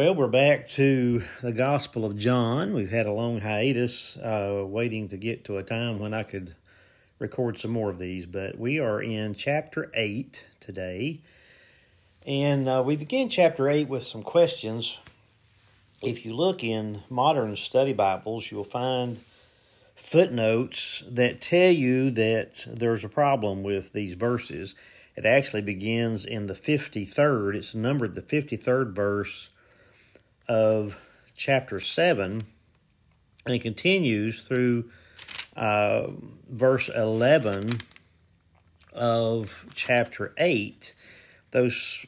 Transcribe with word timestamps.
Well, 0.00 0.14
we're 0.14 0.28
back 0.28 0.66
to 0.68 1.22
the 1.42 1.52
Gospel 1.52 2.06
of 2.06 2.16
John. 2.16 2.72
We've 2.72 2.90
had 2.90 3.04
a 3.04 3.12
long 3.12 3.38
hiatus, 3.38 4.16
uh, 4.16 4.64
waiting 4.66 5.08
to 5.08 5.18
get 5.18 5.44
to 5.44 5.58
a 5.58 5.62
time 5.62 5.98
when 5.98 6.14
I 6.14 6.22
could 6.22 6.54
record 7.18 7.58
some 7.58 7.72
more 7.72 7.90
of 7.90 7.98
these, 7.98 8.24
but 8.24 8.58
we 8.58 8.80
are 8.80 9.02
in 9.02 9.34
chapter 9.34 9.90
8 9.92 10.42
today. 10.58 11.20
And 12.26 12.66
uh, 12.66 12.82
we 12.82 12.96
begin 12.96 13.28
chapter 13.28 13.68
8 13.68 13.88
with 13.88 14.06
some 14.06 14.22
questions. 14.22 14.96
If 16.00 16.24
you 16.24 16.32
look 16.34 16.64
in 16.64 17.02
modern 17.10 17.54
study 17.56 17.92
Bibles, 17.92 18.50
you'll 18.50 18.64
find 18.64 19.20
footnotes 19.96 21.04
that 21.10 21.42
tell 21.42 21.72
you 21.72 22.10
that 22.12 22.64
there's 22.66 23.04
a 23.04 23.10
problem 23.10 23.62
with 23.62 23.92
these 23.92 24.14
verses. 24.14 24.74
It 25.14 25.26
actually 25.26 25.60
begins 25.60 26.24
in 26.24 26.46
the 26.46 26.54
53rd, 26.54 27.54
it's 27.54 27.74
numbered 27.74 28.14
the 28.14 28.22
53rd 28.22 28.94
verse 28.94 29.49
of 30.50 31.00
chapter 31.36 31.78
7, 31.78 32.42
and 33.46 33.54
it 33.54 33.60
continues 33.60 34.40
through 34.40 34.90
uh, 35.56 36.08
verse 36.50 36.88
11 36.88 37.78
of 38.92 39.64
chapter 39.76 40.34
8. 40.36 40.92
Those 41.52 42.04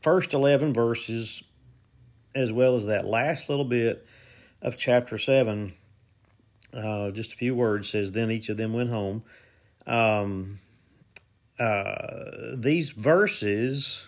first 0.00 0.32
11 0.32 0.72
verses, 0.72 1.42
as 2.34 2.50
well 2.50 2.76
as 2.76 2.86
that 2.86 3.04
last 3.04 3.50
little 3.50 3.66
bit 3.66 4.06
of 4.62 4.78
chapter 4.78 5.18
7, 5.18 5.74
uh, 6.72 7.10
just 7.10 7.34
a 7.34 7.36
few 7.36 7.54
words 7.54 7.90
says, 7.90 8.12
Then 8.12 8.30
each 8.30 8.48
of 8.48 8.56
them 8.56 8.72
went 8.72 8.88
home. 8.88 9.22
Um, 9.86 10.60
uh, 11.60 12.56
these 12.56 12.88
verses 12.88 14.06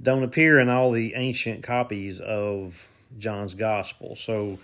don't 0.00 0.22
appear 0.22 0.58
in 0.58 0.68
all 0.68 0.90
the 0.90 1.14
ancient 1.14 1.62
copies 1.62 2.20
of 2.20 2.86
John's 3.18 3.54
Gospel. 3.54 4.16
So 4.16 4.58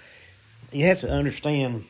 you 0.72 0.86
have 0.86 1.00
to 1.00 1.11
understand 1.11 1.84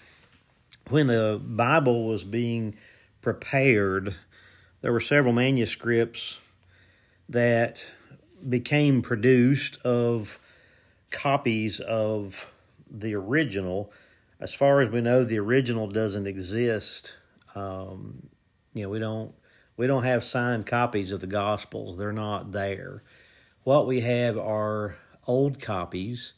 when 0.88 1.06
the 1.06 1.40
Bible 1.42 2.06
was 2.06 2.24
being 2.24 2.76
prepared, 3.22 4.14
there 4.82 4.92
were 4.92 5.00
several 5.00 5.32
manuscripts 5.32 6.38
that 7.28 7.84
became 8.48 9.02
produced 9.02 9.80
of 9.82 10.38
copies 11.10 11.80
of 11.80 12.52
the 12.90 13.14
original. 13.14 13.92
As 14.38 14.54
far 14.54 14.80
as 14.80 14.90
we 14.90 15.00
know, 15.00 15.24
the 15.24 15.38
original 15.38 15.88
doesn't 15.88 16.26
exist. 16.26 17.16
Um, 17.54 18.28
you 18.74 18.82
know, 18.82 18.90
we 18.90 18.98
don't 18.98 19.34
we 19.76 19.86
don't 19.86 20.04
have 20.04 20.24
signed 20.24 20.66
copies 20.66 21.12
of 21.12 21.20
the 21.20 21.26
Gospels, 21.26 21.98
they're 21.98 22.12
not 22.12 22.52
there. 22.52 23.02
What 23.64 23.86
we 23.86 24.00
have 24.02 24.38
are 24.38 24.96
old 25.26 25.60
copies, 25.60 26.34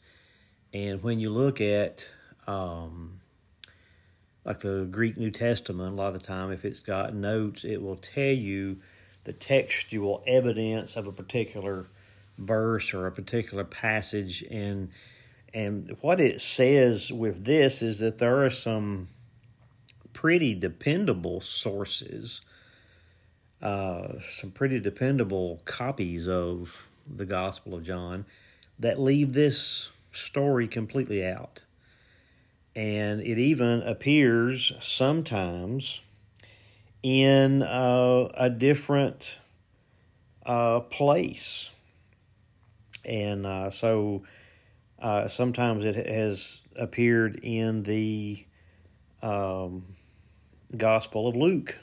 and 0.73 1.01
when 1.03 1.19
you 1.19 1.29
look 1.29 1.61
at 1.61 2.09
um, 2.47 3.19
like 4.45 4.59
the 4.59 4.87
Greek 4.89 5.17
New 5.17 5.31
Testament, 5.31 5.93
a 5.93 5.95
lot 5.95 6.15
of 6.15 6.21
the 6.21 6.27
time, 6.27 6.51
if 6.51 6.65
it's 6.65 6.81
got 6.81 7.13
notes, 7.13 7.63
it 7.63 7.81
will 7.81 7.95
tell 7.95 8.23
you 8.33 8.77
the 9.23 9.33
textual 9.33 10.23
evidence 10.25 10.95
of 10.95 11.05
a 11.05 11.11
particular 11.11 11.87
verse 12.37 12.93
or 12.93 13.05
a 13.05 13.11
particular 13.11 13.63
passage. 13.63 14.43
And 14.49 14.89
and 15.53 15.97
what 16.01 16.19
it 16.19 16.41
says 16.41 17.11
with 17.11 17.45
this 17.45 17.81
is 17.81 17.99
that 17.99 18.17
there 18.17 18.43
are 18.43 18.49
some 18.49 19.07
pretty 20.13 20.53
dependable 20.53 21.41
sources 21.41 22.41
uh, 23.61 24.19
some 24.21 24.51
pretty 24.51 24.79
dependable 24.79 25.61
copies 25.65 26.27
of 26.27 26.87
the 27.07 27.25
Gospel 27.25 27.75
of 27.75 27.83
John 27.83 28.25
that 28.77 28.99
leave 28.99 29.33
this 29.33 29.89
story 30.13 30.67
completely 30.67 31.25
out. 31.25 31.61
And 32.75 33.19
it 33.21 33.37
even 33.37 33.81
appears 33.81 34.73
sometimes 34.79 36.01
in 37.03 37.63
uh, 37.63 38.29
a 38.33 38.49
different 38.49 39.39
uh, 40.45 40.81
place. 40.81 41.71
And 43.03 43.45
uh, 43.45 43.71
so 43.71 44.23
uh, 44.99 45.27
sometimes 45.27 45.83
it 45.83 45.95
has 45.95 46.61
appeared 46.75 47.39
in 47.43 47.83
the 47.83 48.45
um, 49.21 49.83
Gospel 50.77 51.27
of 51.27 51.35
Luke 51.35 51.79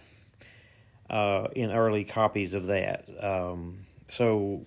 uh, 1.08 1.48
in 1.54 1.70
early 1.70 2.04
copies 2.04 2.54
of 2.54 2.66
that. 2.66 3.08
Um, 3.20 3.80
so 4.08 4.64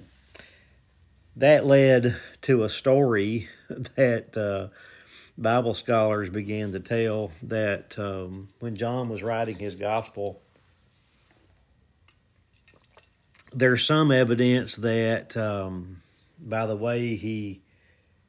that 1.35 1.66
led 1.66 2.16
to 2.41 2.63
a 2.63 2.69
story 2.69 3.50
that 3.95 4.35
uh, 4.38 4.73
Bible 5.38 5.73
scholars 5.73 6.29
began 6.29 6.72
to 6.73 6.79
tell 6.79 7.31
that 7.44 7.97
um, 7.97 8.49
when 8.59 8.75
John 8.75 9.09
was 9.09 9.23
writing 9.23 9.55
his 9.55 9.75
gospel, 9.75 10.41
there's 13.53 13.85
some 13.85 14.11
evidence 14.11 14.75
that 14.78 15.35
um, 15.35 16.01
by 16.39 16.66
the 16.66 16.75
way 16.75 17.16
he 17.16 17.61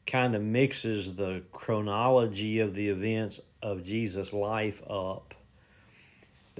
kind 0.06 0.34
of 0.34 0.42
mixes 0.42 1.14
the 1.14 1.42
chronology 1.52 2.60
of 2.60 2.74
the 2.74 2.88
events 2.88 3.40
of 3.62 3.84
Jesus' 3.84 4.32
life 4.32 4.82
up 4.88 5.34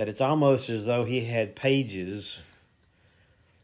that 0.01 0.09
it's 0.09 0.23
almost 0.23 0.71
as 0.71 0.87
though 0.87 1.05
he 1.05 1.27
had 1.27 1.55
pages 1.55 2.41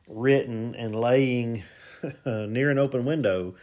written 0.06 0.74
and 0.74 0.94
laying 0.94 1.62
near 2.26 2.70
an 2.70 2.76
open 2.76 3.06
window. 3.06 3.54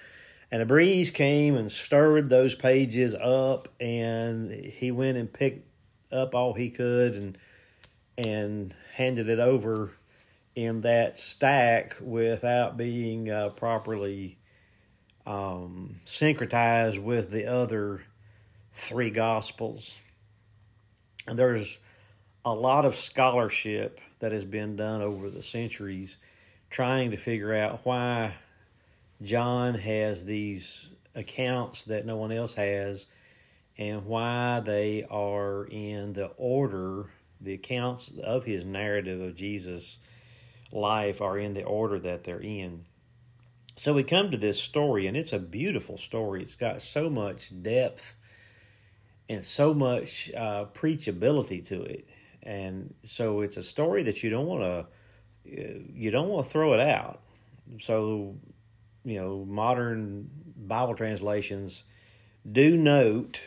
And 0.49 0.59
a 0.59 0.65
breeze 0.65 1.11
came 1.11 1.55
and 1.55 1.71
stirred 1.71 2.31
those 2.31 2.55
pages 2.55 3.13
up, 3.13 3.67
and 3.79 4.49
he 4.49 4.89
went 4.89 5.19
and 5.19 5.31
picked 5.31 5.67
up 6.11 6.33
all 6.33 6.55
he 6.55 6.71
could 6.71 7.13
and 7.13 7.37
and 8.17 8.73
handed 8.95 9.29
it 9.29 9.37
over 9.37 9.91
in 10.55 10.81
that 10.81 11.15
stack 11.15 11.97
without 12.01 12.75
being 12.75 13.29
uh, 13.29 13.49
properly 13.49 14.39
um, 15.27 15.97
syncretized 16.07 16.97
with 16.97 17.29
the 17.29 17.45
other 17.45 18.01
three 18.73 19.11
gospels. 19.11 19.95
And 21.27 21.37
there's 21.37 21.77
a 22.45 22.53
lot 22.53 22.85
of 22.85 22.95
scholarship 22.95 24.01
that 24.19 24.31
has 24.31 24.43
been 24.43 24.75
done 24.75 25.01
over 25.01 25.29
the 25.29 25.41
centuries 25.41 26.17
trying 26.69 27.11
to 27.11 27.17
figure 27.17 27.53
out 27.53 27.85
why 27.85 28.33
John 29.21 29.75
has 29.75 30.25
these 30.25 30.89
accounts 31.15 31.85
that 31.85 32.05
no 32.05 32.17
one 32.17 32.31
else 32.31 32.53
has 32.55 33.05
and 33.77 34.05
why 34.05 34.59
they 34.59 35.05
are 35.09 35.65
in 35.65 36.13
the 36.13 36.27
order 36.37 37.09
the 37.39 37.53
accounts 37.53 38.11
of 38.23 38.45
his 38.45 38.63
narrative 38.63 39.19
of 39.21 39.35
Jesus 39.35 39.99
life 40.71 41.21
are 41.21 41.37
in 41.37 41.53
the 41.53 41.63
order 41.63 41.99
that 41.99 42.23
they're 42.23 42.39
in. 42.39 42.85
So 43.75 43.93
we 43.93 44.03
come 44.03 44.31
to 44.31 44.37
this 44.37 44.61
story 44.61 45.07
and 45.07 45.17
it's 45.17 45.33
a 45.33 45.39
beautiful 45.39 45.97
story. 45.97 46.41
It's 46.41 46.55
got 46.55 46.81
so 46.81 47.09
much 47.09 47.51
depth 47.61 48.15
and 49.27 49.43
so 49.43 49.73
much 49.73 50.31
uh, 50.33 50.65
preachability 50.73 51.65
to 51.65 51.81
it 51.83 52.07
and 52.43 52.93
so 53.03 53.41
it's 53.41 53.57
a 53.57 53.63
story 53.63 54.03
that 54.03 54.23
you 54.23 54.29
don't 54.29 54.45
want 54.45 54.61
to 54.61 54.85
you 55.45 56.11
don't 56.11 56.29
want 56.29 56.45
to 56.45 56.51
throw 56.51 56.73
it 56.73 56.79
out. 56.79 57.21
So 57.79 58.35
you 59.05 59.15
know, 59.15 59.45
modern 59.45 60.29
Bible 60.55 60.95
translations 60.95 61.83
do 62.49 62.77
note 62.77 63.41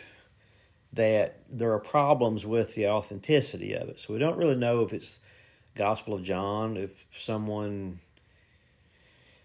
that 0.93 1.41
there 1.51 1.73
are 1.73 1.79
problems 1.79 2.47
with 2.47 2.75
the 2.75 2.89
authenticity 2.89 3.75
of 3.75 3.89
it. 3.89 4.01
So 4.01 4.13
we 4.13 4.19
don't 4.19 4.37
really 4.37 4.57
know 4.57 4.83
if 4.83 4.93
it's 4.93 5.21
Gospel 5.75 6.15
of 6.15 6.23
John, 6.23 6.77
if 6.77 7.07
someone 7.11 7.99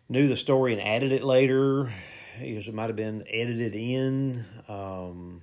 knew 0.08 0.28
the 0.28 0.38
story 0.38 0.72
and 0.72 0.82
added 0.82 1.12
it 1.12 1.24
later, 1.24 1.92
it 2.40 2.74
might 2.74 2.88
have 2.88 2.96
been 2.96 3.26
edited 3.30 3.76
in. 3.76 4.46
Um, 4.70 5.42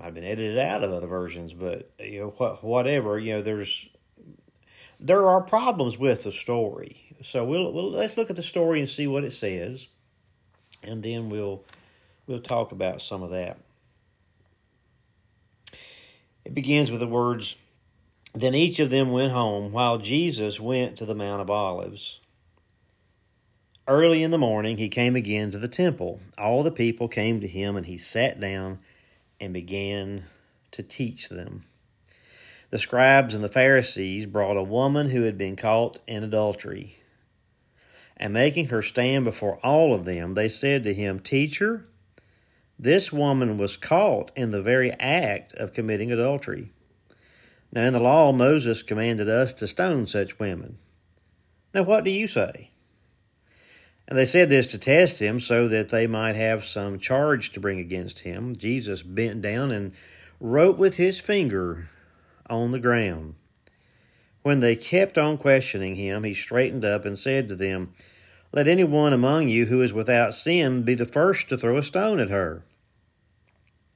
might 0.00 0.06
have 0.06 0.14
been 0.14 0.24
edited 0.24 0.58
out 0.58 0.82
of 0.82 0.92
other 0.92 1.06
versions, 1.06 1.52
but 1.52 1.90
you 1.98 2.20
know 2.20 2.34
what, 2.38 2.64
whatever. 2.64 3.18
You 3.18 3.34
know, 3.34 3.42
there's 3.42 3.90
there 4.98 5.26
are 5.28 5.42
problems 5.42 5.98
with 5.98 6.24
the 6.24 6.32
story. 6.32 7.16
So 7.22 7.44
we'll, 7.44 7.70
we'll 7.70 7.90
let's 7.90 8.16
look 8.16 8.30
at 8.30 8.36
the 8.36 8.42
story 8.42 8.78
and 8.80 8.88
see 8.88 9.06
what 9.06 9.24
it 9.24 9.32
says, 9.32 9.88
and 10.82 11.02
then 11.02 11.28
we'll 11.28 11.64
we'll 12.26 12.40
talk 12.40 12.72
about 12.72 13.02
some 13.02 13.22
of 13.22 13.30
that. 13.30 13.58
It 16.46 16.54
begins 16.54 16.90
with 16.90 17.00
the 17.00 17.06
words. 17.06 17.56
Then 18.32 18.54
each 18.54 18.78
of 18.78 18.90
them 18.90 19.10
went 19.10 19.32
home, 19.32 19.72
while 19.72 19.98
Jesus 19.98 20.58
went 20.58 20.96
to 20.96 21.04
the 21.04 21.14
Mount 21.14 21.42
of 21.42 21.50
Olives. 21.50 22.20
Early 23.86 24.22
in 24.22 24.30
the 24.30 24.38
morning, 24.38 24.78
he 24.78 24.88
came 24.88 25.16
again 25.16 25.50
to 25.50 25.58
the 25.58 25.68
temple. 25.68 26.20
All 26.38 26.62
the 26.62 26.70
people 26.70 27.08
came 27.08 27.40
to 27.40 27.48
him, 27.48 27.76
and 27.76 27.86
he 27.86 27.98
sat 27.98 28.40
down 28.40 28.78
and 29.40 29.52
began 29.52 30.24
to 30.72 30.82
teach 30.82 31.28
them. 31.28 31.64
The 32.70 32.78
scribes 32.78 33.34
and 33.34 33.42
the 33.42 33.48
Pharisees 33.48 34.26
brought 34.26 34.56
a 34.56 34.62
woman 34.62 35.10
who 35.10 35.22
had 35.22 35.36
been 35.36 35.56
caught 35.56 35.98
in 36.06 36.22
adultery. 36.22 36.98
And 38.16 38.32
making 38.32 38.66
her 38.66 38.82
stand 38.82 39.24
before 39.24 39.58
all 39.64 39.94
of 39.94 40.04
them, 40.04 40.34
they 40.34 40.48
said 40.48 40.84
to 40.84 40.94
him, 40.94 41.18
Teacher, 41.18 41.86
this 42.78 43.12
woman 43.12 43.58
was 43.58 43.76
caught 43.76 44.30
in 44.36 44.52
the 44.52 44.62
very 44.62 44.92
act 44.92 45.52
of 45.54 45.72
committing 45.72 46.12
adultery. 46.12 46.70
Now, 47.72 47.84
in 47.84 47.92
the 47.92 48.00
law, 48.00 48.32
Moses 48.32 48.82
commanded 48.82 49.28
us 49.28 49.52
to 49.54 49.66
stone 49.66 50.06
such 50.06 50.38
women. 50.38 50.78
Now, 51.74 51.82
what 51.82 52.04
do 52.04 52.10
you 52.10 52.26
say? 52.26 52.69
And 54.10 54.18
they 54.18 54.26
said 54.26 54.50
this 54.50 54.66
to 54.68 54.78
test 54.78 55.22
him 55.22 55.38
so 55.38 55.68
that 55.68 55.90
they 55.90 56.08
might 56.08 56.34
have 56.34 56.64
some 56.64 56.98
charge 56.98 57.52
to 57.52 57.60
bring 57.60 57.78
against 57.78 58.18
him. 58.18 58.54
Jesus 58.56 59.04
bent 59.04 59.40
down 59.40 59.70
and 59.70 59.92
wrote 60.40 60.76
with 60.76 60.96
his 60.96 61.20
finger 61.20 61.88
on 62.48 62.72
the 62.72 62.80
ground. 62.80 63.36
When 64.42 64.58
they 64.58 64.74
kept 64.74 65.16
on 65.16 65.38
questioning 65.38 65.94
him, 65.94 66.24
he 66.24 66.34
straightened 66.34 66.84
up 66.84 67.04
and 67.04 67.16
said 67.16 67.48
to 67.48 67.54
them, 67.54 67.92
Let 68.52 68.66
any 68.66 68.82
one 68.82 69.12
among 69.12 69.48
you 69.48 69.66
who 69.66 69.80
is 69.80 69.92
without 69.92 70.34
sin 70.34 70.82
be 70.82 70.94
the 70.94 71.06
first 71.06 71.48
to 71.50 71.56
throw 71.56 71.76
a 71.76 71.82
stone 71.82 72.18
at 72.18 72.30
her. 72.30 72.64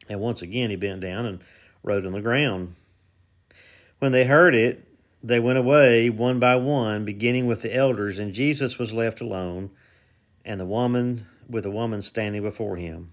And 0.08 0.20
once 0.20 0.42
again 0.42 0.70
he 0.70 0.76
bent 0.76 1.00
down 1.00 1.26
and 1.26 1.40
wrote 1.82 2.06
on 2.06 2.12
the 2.12 2.20
ground. 2.20 2.76
When 3.98 4.12
they 4.12 4.26
heard 4.26 4.54
it, 4.54 4.86
they 5.24 5.40
went 5.40 5.58
away 5.58 6.08
one 6.08 6.38
by 6.38 6.54
one, 6.54 7.04
beginning 7.04 7.46
with 7.46 7.62
the 7.62 7.74
elders, 7.74 8.18
and 8.20 8.32
Jesus 8.32 8.78
was 8.78 8.92
left 8.92 9.20
alone, 9.20 9.70
and 10.44 10.60
the 10.60 10.66
woman 10.66 11.26
with 11.48 11.64
the 11.64 11.70
woman 11.70 12.02
standing 12.02 12.42
before 12.42 12.76
him. 12.76 13.12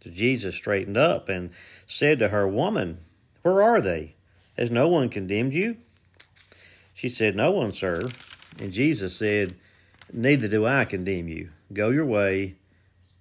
So 0.00 0.10
Jesus 0.10 0.54
straightened 0.54 0.96
up 0.96 1.28
and 1.28 1.50
said 1.86 2.18
to 2.18 2.28
her, 2.28 2.46
Woman, 2.46 3.00
where 3.42 3.62
are 3.62 3.80
they? 3.80 4.16
Has 4.56 4.70
no 4.70 4.88
one 4.88 5.08
condemned 5.08 5.54
you? 5.54 5.78
She 6.92 7.08
said, 7.08 7.34
No 7.34 7.50
one, 7.50 7.72
sir. 7.72 8.08
And 8.58 8.72
Jesus 8.72 9.16
said, 9.16 9.54
Neither 10.12 10.48
do 10.48 10.66
I 10.66 10.84
condemn 10.84 11.28
you. 11.28 11.50
Go 11.72 11.88
your 11.88 12.04
way, 12.04 12.56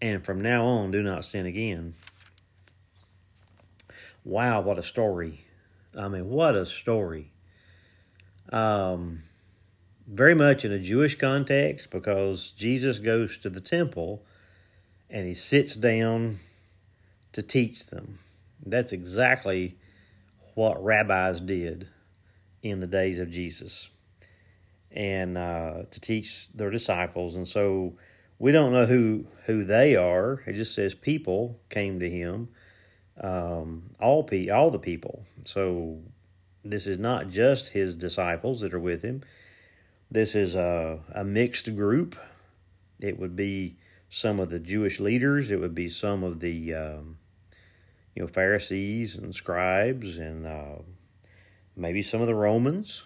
and 0.01 0.23
from 0.23 0.41
now 0.41 0.65
on 0.65 0.91
do 0.91 1.01
not 1.01 1.25
sin 1.25 1.45
again. 1.45 1.95
Wow, 4.25 4.61
what 4.61 4.77
a 4.77 4.83
story. 4.83 5.45
I 5.97 6.07
mean, 6.07 6.29
what 6.29 6.55
a 6.55 6.65
story. 6.65 7.31
Um, 8.51 9.23
very 10.13 10.35
much 10.35 10.63
in 10.63 10.71
a 10.71 10.79
Jewish 10.79 11.17
context 11.17 11.89
because 11.89 12.51
Jesus 12.51 12.99
goes 12.99 13.37
to 13.39 13.49
the 13.49 13.59
temple 13.59 14.23
and 15.09 15.27
he 15.27 15.33
sits 15.33 15.75
down 15.75 16.37
to 17.31 17.41
teach 17.41 17.87
them. 17.87 18.19
That's 18.63 18.91
exactly 18.91 19.75
what 20.53 20.83
rabbis 20.83 21.41
did 21.41 21.89
in 22.61 22.79
the 22.79 22.87
days 22.87 23.19
of 23.19 23.31
Jesus 23.31 23.89
and 24.91 25.35
uh, 25.35 25.83
to 25.89 25.99
teach 25.99 26.51
their 26.53 26.69
disciples. 26.69 27.35
And 27.35 27.47
so 27.47 27.93
we 28.37 28.51
don't 28.51 28.71
know 28.71 28.85
who, 28.85 29.25
who 29.47 29.63
they 29.63 29.95
are. 29.95 30.43
It 30.45 30.53
just 30.53 30.75
says 30.75 30.93
people 30.93 31.59
came 31.69 31.99
to 31.99 32.09
him 32.09 32.49
um, 33.19 33.95
all 33.99 34.23
pe- 34.23 34.49
all 34.49 34.71
the 34.71 34.79
people. 34.79 35.23
So 35.45 35.99
this 36.63 36.87
is 36.87 36.97
not 36.97 37.29
just 37.29 37.69
his 37.69 37.95
disciples 37.95 38.61
that 38.61 38.73
are 38.73 38.79
with 38.79 39.01
him. 39.01 39.23
This 40.13 40.35
is 40.35 40.53
a, 40.53 40.99
a 41.11 41.23
mixed 41.23 41.75
group. 41.75 42.15
It 42.99 43.19
would 43.19 43.35
be 43.35 43.77
some 44.11 44.39
of 44.39 44.51
the 44.51 44.59
Jewish 44.59 44.99
leaders. 44.99 45.49
It 45.49 45.59
would 45.59 45.73
be 45.73 45.89
some 45.89 46.23
of 46.23 46.39
the 46.39 46.71
um, 46.75 47.17
you 48.15 48.21
know 48.21 48.27
Pharisees 48.27 49.17
and 49.17 49.33
scribes, 49.33 50.19
and 50.19 50.45
uh, 50.45 50.83
maybe 51.75 52.03
some 52.03 52.21
of 52.21 52.27
the 52.27 52.35
Romans. 52.35 53.05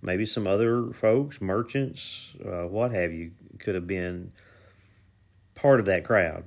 Maybe 0.00 0.24
some 0.24 0.46
other 0.46 0.94
folks, 0.94 1.42
merchants, 1.42 2.34
uh, 2.42 2.66
what 2.66 2.92
have 2.92 3.12
you, 3.12 3.32
could 3.58 3.74
have 3.74 3.86
been 3.86 4.32
part 5.54 5.78
of 5.78 5.84
that 5.84 6.04
crowd. 6.04 6.44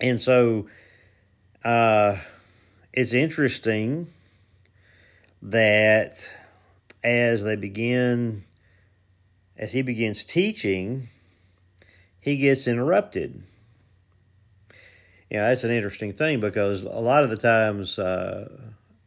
And 0.00 0.20
so 0.20 0.68
uh, 1.64 2.18
it's 2.92 3.12
interesting 3.12 4.06
that 5.42 6.32
as 7.04 7.44
they 7.44 7.54
begin, 7.54 8.42
as 9.56 9.74
he 9.74 9.82
begins 9.82 10.24
teaching, 10.24 11.08
he 12.18 12.36
gets 12.36 12.66
interrupted. 12.66 13.42
You 15.30 15.36
know, 15.38 15.48
that's 15.48 15.64
an 15.64 15.70
interesting 15.70 16.12
thing 16.12 16.40
because 16.40 16.82
a 16.82 16.88
lot 16.88 17.22
of 17.22 17.30
the 17.30 17.36
times, 17.36 17.98
uh, 17.98 18.48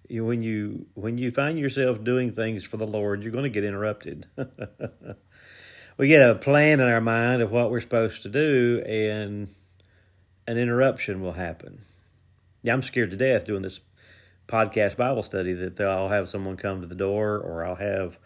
you, 0.07 0.23
when 0.23 0.43
you 0.43 0.85
when 0.93 1.17
you 1.17 1.31
find 1.31 1.59
yourself 1.59 2.03
doing 2.03 2.31
things 2.31 2.63
for 2.63 2.77
the 2.77 2.87
Lord, 2.87 3.23
you're 3.23 3.31
going 3.31 3.43
to 3.43 3.49
get 3.49 3.63
interrupted. 3.63 4.27
we 5.97 6.07
get 6.07 6.29
a 6.29 6.35
plan 6.35 6.79
in 6.79 6.87
our 6.87 7.01
mind 7.01 7.41
of 7.41 7.51
what 7.51 7.71
we're 7.71 7.81
supposed 7.81 8.21
to 8.21 8.29
do, 8.29 8.83
and 8.85 9.53
an 10.47 10.57
interruption 10.57 11.21
will 11.21 11.33
happen 11.33 11.81
yeah, 12.67 12.73
I'm 12.73 12.81
scared 12.81 13.11
to 13.11 13.17
death 13.17 13.45
doing 13.45 13.61
this 13.61 13.79
podcast 14.47 14.95
Bible 14.95 15.23
study 15.23 15.53
that 15.53 15.79
I'll 15.81 16.09
have 16.09 16.29
someone 16.29 16.57
come 16.57 16.81
to 16.81 16.87
the 16.87 16.95
door 16.95 17.37
or 17.37 17.65
I'll 17.65 17.75
have 17.75 18.17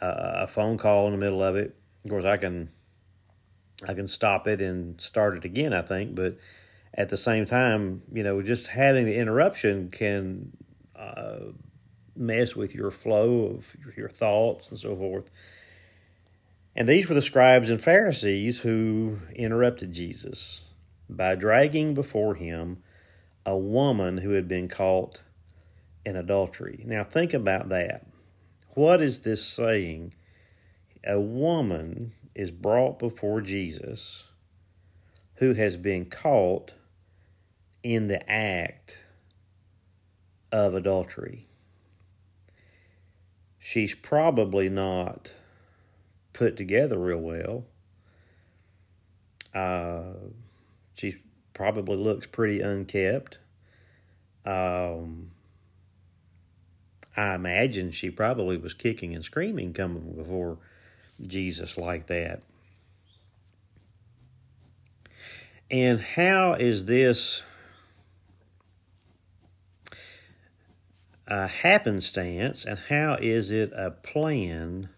a 0.00 0.46
phone 0.46 0.78
call 0.78 1.06
in 1.06 1.12
the 1.12 1.18
middle 1.18 1.42
of 1.42 1.56
it. 1.56 1.76
Of 2.04 2.10
course, 2.10 2.24
I 2.24 2.36
can 2.36 2.70
I 3.86 3.94
can 3.94 4.06
stop 4.06 4.46
it 4.46 4.60
and 4.60 5.00
start 5.00 5.36
it 5.36 5.44
again. 5.44 5.72
I 5.72 5.82
think, 5.82 6.14
but 6.14 6.38
at 6.94 7.08
the 7.08 7.16
same 7.16 7.44
time, 7.44 8.02
you 8.12 8.22
know, 8.22 8.40
just 8.42 8.68
having 8.68 9.04
the 9.04 9.16
interruption 9.16 9.90
can 9.90 10.56
uh, 10.94 11.52
mess 12.14 12.56
with 12.56 12.74
your 12.74 12.90
flow 12.90 13.46
of 13.46 13.76
your 13.96 14.08
thoughts 14.08 14.70
and 14.70 14.78
so 14.78 14.96
forth. 14.96 15.30
And 16.74 16.86
these 16.86 17.08
were 17.08 17.14
the 17.14 17.22
scribes 17.22 17.70
and 17.70 17.82
Pharisees 17.82 18.60
who 18.60 19.18
interrupted 19.34 19.92
Jesus 19.92 20.64
by 21.08 21.34
dragging 21.34 21.94
before 21.94 22.34
him 22.34 22.82
a 23.44 23.56
woman 23.56 24.18
who 24.18 24.30
had 24.30 24.48
been 24.48 24.68
caught 24.68 25.22
in 26.06 26.16
adultery. 26.16 26.84
Now, 26.86 27.02
think 27.02 27.34
about 27.34 27.68
that. 27.68 28.06
What 28.70 29.02
is 29.02 29.22
this 29.22 29.44
saying? 29.44 30.14
A 31.04 31.20
woman 31.20 32.12
is 32.34 32.50
brought 32.50 32.98
before 32.98 33.40
Jesus 33.40 34.28
who 35.36 35.52
has 35.54 35.76
been 35.76 36.06
caught 36.06 36.74
in 37.82 38.06
the 38.06 38.30
act 38.30 38.98
of 40.52 40.74
adultery. 40.74 41.46
She's 43.58 43.94
probably 43.94 44.68
not 44.68 45.32
put 46.32 46.56
together 46.56 46.98
real 46.98 47.18
well. 47.18 47.64
Uh, 49.52 50.30
she's 50.94 51.16
probably 51.52 51.96
looks 51.96 52.26
pretty 52.26 52.60
unkept. 52.60 53.38
Um, 54.44 55.32
I 57.16 57.34
imagine 57.34 57.90
she 57.90 58.10
probably 58.10 58.56
was 58.56 58.74
kicking 58.74 59.14
and 59.14 59.24
screaming 59.24 59.72
coming 59.72 60.12
before 60.14 60.58
Jesus 61.26 61.78
like 61.78 62.06
that. 62.08 62.42
And 65.70 66.00
how 66.00 66.52
is 66.54 66.84
this 66.84 67.42
a 71.26 71.46
happenstance 71.46 72.64
and 72.64 72.78
how 72.78 73.16
is 73.20 73.50
it 73.50 73.72
a 73.74 73.90
plan 73.90 74.90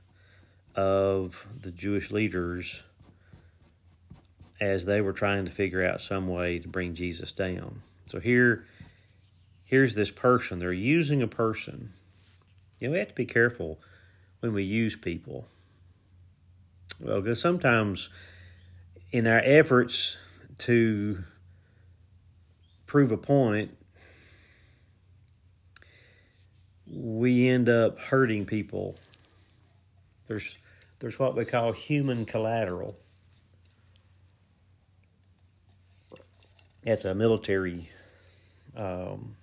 of 0.75 1.46
the 1.62 1.70
Jewish 1.70 2.10
leaders 2.10 2.82
as 4.60 4.84
they 4.84 5.00
were 5.00 5.12
trying 5.12 5.44
to 5.44 5.50
figure 5.50 5.84
out 5.84 6.00
some 6.00 6.28
way 6.28 6.58
to 6.58 6.68
bring 6.68 6.94
Jesus 6.94 7.32
down. 7.32 7.82
So 8.06 8.20
here, 8.20 8.64
here's 9.64 9.94
this 9.94 10.10
person. 10.10 10.58
They're 10.58 10.72
using 10.72 11.22
a 11.22 11.28
person. 11.28 11.92
Know, 12.80 12.92
we 12.92 12.99
have 12.99 13.08
to 13.08 13.14
be 13.14 13.26
careful 13.26 13.80
when 14.40 14.52
we 14.52 14.62
use 14.62 14.94
people. 14.94 15.49
Well, 17.00 17.20
because 17.20 17.40
sometimes 17.40 18.08
in 19.11 19.26
our 19.26 19.40
efforts 19.44 20.16
to 20.58 21.25
prove 22.87 23.11
a 23.12 23.16
point, 23.16 23.76
we 26.87 27.49
end 27.49 27.68
up 27.68 27.99
hurting 27.99 28.47
people. 28.47 28.97
There's 30.26 30.58
there's 31.00 31.18
what 31.18 31.37
we 31.37 31.44
call 31.44 31.73
human 31.73 32.25
collateral. 32.25 32.97
That's 36.82 37.04
a 37.04 37.14
military 37.14 37.90
um, 38.76 39.37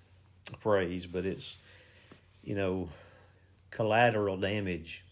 phrase, 0.58 1.06
but 1.06 1.24
it's, 1.24 1.56
you 2.42 2.54
know, 2.54 2.88
collateral 3.76 4.38
damage. 4.38 5.04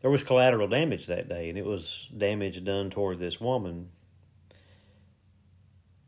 There 0.00 0.10
was 0.10 0.22
collateral 0.22 0.66
damage 0.66 1.06
that 1.06 1.28
day, 1.28 1.48
and 1.50 1.58
it 1.58 1.64
was 1.64 2.08
damage 2.16 2.64
done 2.64 2.88
toward 2.88 3.18
this 3.18 3.38
woman. 3.40 3.90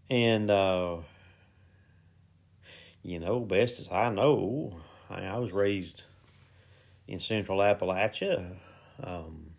And, 0.09 0.51
uh, 0.51 0.99
you 3.03 3.21
know, 3.21 3.41
best 3.41 3.81
as 3.81 3.89
I 3.93 4.11
know, 4.11 4.81
I, 5.11 5.25
I 5.25 5.39
was 5.39 5.53
raised 5.53 6.05
in 7.07 7.19
central 7.19 7.59
Appalachia, 7.59 8.57
Um, 9.03 9.51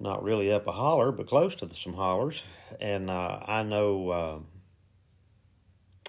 not 0.00 0.22
really 0.22 0.52
up 0.52 0.66
a 0.66 0.72
holler, 0.72 1.12
but 1.12 1.26
close 1.26 1.54
to 1.56 1.72
some 1.74 1.94
hollers. 1.94 2.42
And 2.80 3.10
uh, 3.10 3.40
I 3.46 3.62
know 3.62 4.10
uh, 4.10 4.38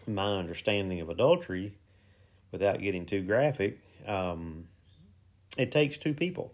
my 0.07 0.37
understanding 0.37 1.01
of 1.01 1.09
adultery, 1.09 1.78
without 2.51 2.81
getting 2.81 3.05
too 3.05 3.21
graphic, 3.21 3.79
um, 4.05 4.67
it 5.57 5.71
takes 5.71 5.97
two 5.97 6.13
people. 6.13 6.53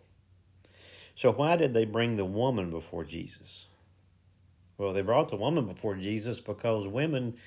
So, 1.16 1.32
why 1.32 1.56
did 1.56 1.74
they 1.74 1.86
bring 1.86 2.18
the 2.18 2.26
woman 2.26 2.70
before 2.70 3.06
Jesus? 3.06 3.68
Well, 4.78 4.92
they 4.92 5.02
brought 5.02 5.30
the 5.30 5.38
woman 5.38 5.66
before 5.68 5.96
Jesus 5.96 6.42
because 6.42 6.86
women 6.86 7.38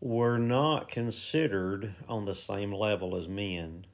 were 0.00 0.38
not 0.38 0.88
considered 0.88 1.94
on 2.08 2.24
the 2.24 2.34
same 2.34 2.72
level 2.72 3.14
as 3.16 3.28
men 3.28 3.86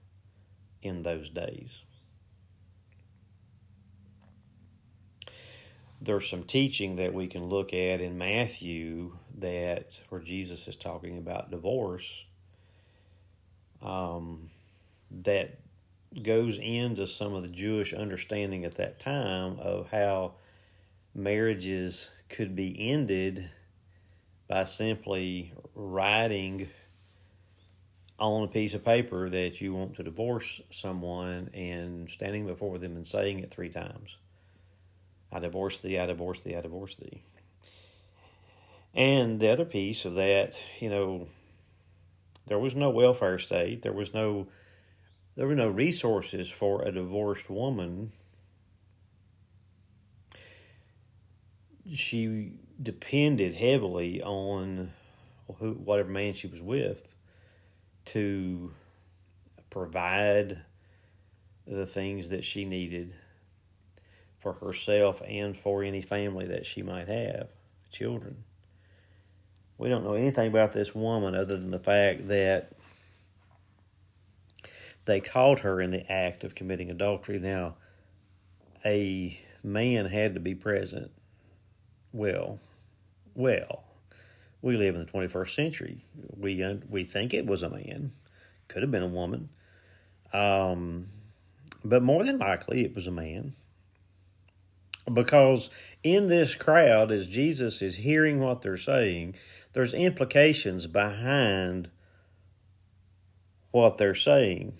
in 0.80 1.02
those 1.02 1.28
days. 1.28 1.82
There's 6.00 6.28
some 6.28 6.44
teaching 6.44 6.96
that 6.96 7.12
we 7.12 7.26
can 7.26 7.48
look 7.48 7.72
at 7.72 8.00
in 8.00 8.16
Matthew 8.16 9.16
that 9.38 10.00
where 10.08 10.20
Jesus 10.20 10.68
is 10.68 10.76
talking 10.76 11.18
about 11.18 11.50
divorce 11.50 12.26
um, 13.82 14.50
that 15.10 15.58
goes 16.22 16.58
into 16.58 17.06
some 17.06 17.34
of 17.34 17.42
the 17.42 17.48
Jewish 17.48 17.92
understanding 17.92 18.64
at 18.64 18.76
that 18.76 18.98
time 18.98 19.58
of 19.60 19.88
how 19.90 20.34
marriages 21.14 22.10
could 22.28 22.54
be 22.54 22.90
ended 22.90 23.50
by 24.48 24.64
simply 24.64 25.52
writing 25.74 26.68
on 28.18 28.44
a 28.44 28.48
piece 28.48 28.74
of 28.74 28.84
paper 28.84 29.28
that 29.28 29.60
you 29.60 29.74
want 29.74 29.94
to 29.96 30.02
divorce 30.02 30.60
someone 30.70 31.50
and 31.52 32.08
standing 32.10 32.46
before 32.46 32.78
them 32.78 32.96
and 32.96 33.06
saying 33.06 33.40
it 33.40 33.50
three 33.50 33.68
times. 33.68 34.16
I 35.30 35.40
divorce 35.40 35.78
thee, 35.78 35.98
I 35.98 36.06
divorce 36.06 36.40
thee, 36.40 36.56
I 36.56 36.60
divorce 36.60 36.96
thee. 36.96 37.22
And 38.94 39.38
the 39.40 39.50
other 39.50 39.66
piece 39.66 40.06
of 40.06 40.14
that, 40.14 40.58
you 40.80 40.88
know, 40.88 41.26
there 42.46 42.58
was 42.58 42.74
no 42.74 42.90
welfare 42.90 43.38
state. 43.38 43.82
There 43.82 43.92
was 43.92 44.14
no 44.14 44.48
there 45.34 45.46
were 45.46 45.54
no 45.54 45.68
resources 45.68 46.48
for 46.48 46.82
a 46.82 46.90
divorced 46.90 47.50
woman. 47.50 48.12
She 51.92 52.52
depended 52.82 53.54
heavily 53.54 54.22
on 54.22 54.92
who, 55.58 55.72
whatever 55.72 56.08
man 56.08 56.32
she 56.32 56.46
was 56.46 56.62
with 56.62 57.06
to 58.06 58.72
provide 59.68 60.62
the 61.66 61.86
things 61.86 62.30
that 62.30 62.44
she 62.44 62.64
needed 62.64 63.14
for 64.38 64.54
herself 64.54 65.20
and 65.26 65.58
for 65.58 65.82
any 65.82 66.00
family 66.00 66.46
that 66.46 66.64
she 66.64 66.82
might 66.82 67.08
have, 67.08 67.48
children. 67.90 68.44
We 69.78 69.88
don't 69.88 70.04
know 70.04 70.14
anything 70.14 70.48
about 70.48 70.72
this 70.72 70.94
woman 70.94 71.34
other 71.34 71.56
than 71.56 71.70
the 71.70 71.78
fact 71.78 72.28
that 72.28 72.72
they 75.04 75.20
caught 75.20 75.60
her 75.60 75.80
in 75.80 75.90
the 75.90 76.10
act 76.10 76.44
of 76.44 76.54
committing 76.54 76.90
adultery. 76.90 77.38
Now, 77.38 77.76
a 78.84 79.38
man 79.62 80.06
had 80.06 80.34
to 80.34 80.40
be 80.40 80.54
present. 80.54 81.10
Well, 82.12 82.58
well, 83.34 83.84
we 84.62 84.76
live 84.76 84.94
in 84.94 85.04
the 85.04 85.10
21st 85.10 85.50
century. 85.50 86.04
We 86.36 86.80
we 86.88 87.04
think 87.04 87.34
it 87.34 87.46
was 87.46 87.62
a 87.62 87.70
man, 87.70 88.12
could 88.68 88.82
have 88.82 88.90
been 88.90 89.02
a 89.02 89.08
woman, 89.08 89.50
um, 90.32 91.08
but 91.84 92.02
more 92.02 92.24
than 92.24 92.38
likely 92.38 92.84
it 92.84 92.94
was 92.94 93.06
a 93.06 93.12
man. 93.12 93.54
Because 95.12 95.70
in 96.02 96.26
this 96.28 96.56
crowd, 96.56 97.12
as 97.12 97.28
Jesus 97.28 97.80
is 97.80 97.96
hearing 97.96 98.40
what 98.40 98.62
they're 98.62 98.76
saying, 98.76 99.36
there's 99.76 99.92
implications 99.92 100.86
behind 100.86 101.90
what 103.72 103.98
they're 103.98 104.14
saying. 104.14 104.72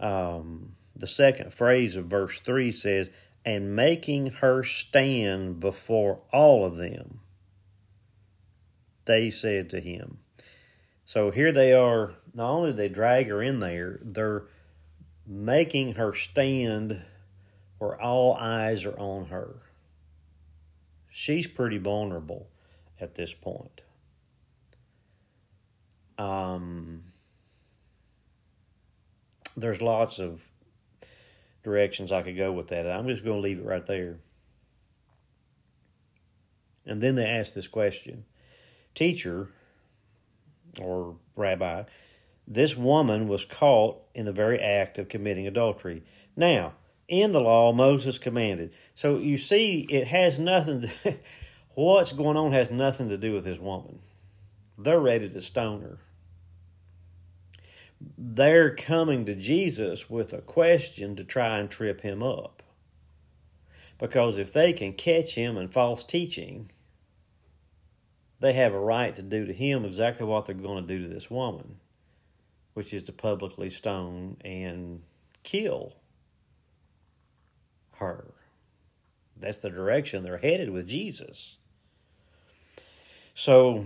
Um, 0.00 0.74
the 0.96 1.06
second 1.06 1.54
phrase 1.54 1.94
of 1.94 2.06
verse 2.06 2.40
3 2.40 2.72
says, 2.72 3.08
and 3.44 3.76
making 3.76 4.26
her 4.40 4.64
stand 4.64 5.60
before 5.60 6.22
all 6.32 6.64
of 6.64 6.74
them, 6.74 7.20
they 9.04 9.30
said 9.30 9.70
to 9.70 9.78
him. 9.78 10.18
So 11.04 11.30
here 11.30 11.52
they 11.52 11.72
are, 11.72 12.14
not 12.34 12.50
only 12.50 12.72
they 12.72 12.88
drag 12.88 13.28
her 13.28 13.40
in 13.40 13.60
there, 13.60 14.00
they're 14.02 14.46
making 15.24 15.94
her 15.94 16.12
stand 16.14 17.00
where 17.78 18.00
all 18.02 18.34
eyes 18.34 18.84
are 18.84 18.98
on 18.98 19.26
her. 19.26 19.62
She's 21.08 21.46
pretty 21.46 21.78
vulnerable 21.78 22.48
at 23.00 23.14
this 23.14 23.34
point. 23.34 23.82
Um, 26.18 27.02
there's 29.56 29.82
lots 29.82 30.18
of 30.18 30.42
directions 31.62 32.12
I 32.12 32.22
could 32.22 32.36
go 32.36 32.52
with 32.52 32.68
that. 32.68 32.86
I'm 32.90 33.08
just 33.08 33.24
going 33.24 33.36
to 33.36 33.42
leave 33.42 33.58
it 33.58 33.64
right 33.64 33.84
there. 33.84 34.18
And 36.86 37.02
then 37.02 37.16
they 37.16 37.26
ask 37.26 37.52
this 37.52 37.66
question 37.66 38.24
Teacher 38.94 39.50
or 40.80 41.16
Rabbi, 41.34 41.84
this 42.46 42.76
woman 42.76 43.28
was 43.28 43.44
caught 43.44 44.02
in 44.14 44.24
the 44.24 44.32
very 44.32 44.58
act 44.58 44.98
of 44.98 45.08
committing 45.08 45.46
adultery. 45.46 46.02
Now, 46.36 46.74
in 47.08 47.32
the 47.32 47.40
law, 47.40 47.72
Moses 47.72 48.18
commanded. 48.18 48.72
So 48.94 49.18
you 49.18 49.38
see, 49.38 49.80
it 49.90 50.06
has 50.08 50.38
nothing 50.38 50.82
to, 50.82 50.90
What's 51.76 52.14
going 52.14 52.38
on 52.38 52.52
has 52.52 52.70
nothing 52.70 53.10
to 53.10 53.18
do 53.18 53.34
with 53.34 53.44
this 53.44 53.58
woman. 53.58 53.98
They're 54.78 54.98
ready 54.98 55.28
to 55.28 55.42
stone 55.42 55.82
her. 55.82 55.98
They're 58.16 58.74
coming 58.74 59.26
to 59.26 59.34
Jesus 59.34 60.08
with 60.08 60.32
a 60.32 60.40
question 60.40 61.16
to 61.16 61.22
try 61.24 61.58
and 61.58 61.70
trip 61.70 62.00
him 62.00 62.22
up. 62.22 62.62
Because 63.98 64.38
if 64.38 64.54
they 64.54 64.72
can 64.72 64.94
catch 64.94 65.34
him 65.34 65.58
in 65.58 65.68
false 65.68 66.02
teaching, 66.02 66.70
they 68.40 68.54
have 68.54 68.72
a 68.72 68.80
right 68.80 69.14
to 69.14 69.20
do 69.20 69.44
to 69.44 69.52
him 69.52 69.84
exactly 69.84 70.24
what 70.24 70.46
they're 70.46 70.54
going 70.54 70.86
to 70.86 70.96
do 70.96 71.06
to 71.06 71.12
this 71.12 71.30
woman, 71.30 71.76
which 72.72 72.94
is 72.94 73.02
to 73.02 73.12
publicly 73.12 73.68
stone 73.68 74.38
and 74.42 75.02
kill 75.42 75.92
her. 77.96 78.32
That's 79.36 79.58
the 79.58 79.68
direction 79.68 80.22
they're 80.22 80.38
headed 80.38 80.70
with 80.70 80.88
Jesus. 80.88 81.58
So, 83.38 83.84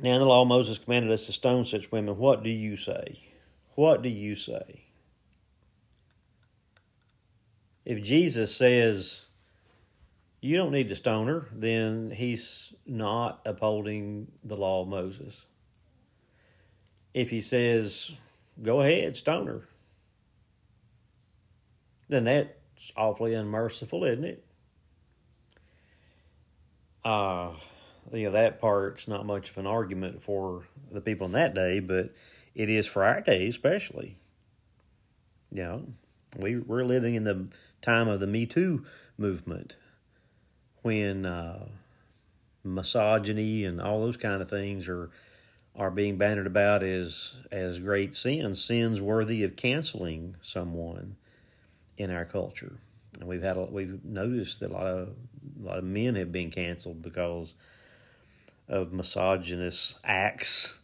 now 0.00 0.14
in 0.14 0.20
the 0.20 0.24
law, 0.24 0.46
Moses 0.46 0.78
commanded 0.78 1.12
us 1.12 1.26
to 1.26 1.32
stone 1.32 1.66
such 1.66 1.92
women. 1.92 2.16
What 2.16 2.42
do 2.42 2.48
you 2.48 2.78
say? 2.78 3.28
What 3.74 4.00
do 4.00 4.08
you 4.08 4.34
say? 4.36 4.86
If 7.84 8.02
Jesus 8.02 8.56
says 8.56 9.26
you 10.40 10.56
don't 10.56 10.72
need 10.72 10.88
to 10.88 10.96
stone 10.96 11.26
her, 11.26 11.46
then 11.52 12.10
he's 12.10 12.72
not 12.86 13.42
upholding 13.44 14.28
the 14.42 14.56
law 14.56 14.80
of 14.80 14.88
Moses. 14.88 15.44
If 17.12 17.28
he 17.28 17.42
says, 17.42 18.12
go 18.62 18.80
ahead, 18.80 19.14
stone 19.14 19.46
her, 19.46 19.68
then 22.08 22.24
that's 22.24 22.92
awfully 22.96 23.34
unmerciful, 23.34 24.04
isn't 24.04 24.24
it? 24.24 24.47
Uh, 27.08 27.52
you 28.12 28.24
know 28.24 28.32
that 28.32 28.60
part's 28.60 29.08
not 29.08 29.24
much 29.24 29.50
of 29.50 29.58
an 29.58 29.66
argument 29.66 30.22
for 30.22 30.64
the 30.90 31.00
people 31.00 31.26
in 31.26 31.32
that 31.32 31.54
day, 31.54 31.80
but 31.80 32.12
it 32.54 32.68
is 32.68 32.86
for 32.86 33.04
our 33.04 33.20
day, 33.22 33.46
especially. 33.46 34.18
You 35.50 35.62
know, 35.62 35.86
we 36.38 36.58
we're 36.58 36.84
living 36.84 37.14
in 37.14 37.24
the 37.24 37.48
time 37.80 38.08
of 38.08 38.20
the 38.20 38.26
Me 38.26 38.44
Too 38.44 38.84
movement, 39.16 39.76
when 40.82 41.24
uh, 41.24 41.66
misogyny 42.62 43.64
and 43.64 43.80
all 43.80 44.00
those 44.02 44.18
kind 44.18 44.42
of 44.42 44.50
things 44.50 44.86
are 44.86 45.10
are 45.74 45.90
being 45.90 46.18
bannered 46.18 46.46
about 46.46 46.82
as 46.82 47.36
as 47.50 47.78
great 47.78 48.14
sins, 48.14 48.62
sins 48.62 49.00
worthy 49.00 49.44
of 49.44 49.56
canceling 49.56 50.36
someone 50.42 51.16
in 51.96 52.10
our 52.10 52.26
culture. 52.26 52.80
And 53.18 53.28
we've 53.28 53.42
had 53.42 53.56
a, 53.56 53.64
we've 53.64 54.04
noticed 54.04 54.60
that 54.60 54.70
a 54.70 54.74
lot 54.74 54.86
of 54.86 55.08
a 55.60 55.66
lot 55.66 55.78
of 55.78 55.84
men 55.84 56.14
have 56.14 56.32
been 56.32 56.50
canceled 56.50 57.02
because 57.02 57.54
of 58.68 58.92
misogynist 58.92 59.98
acts 60.04 60.78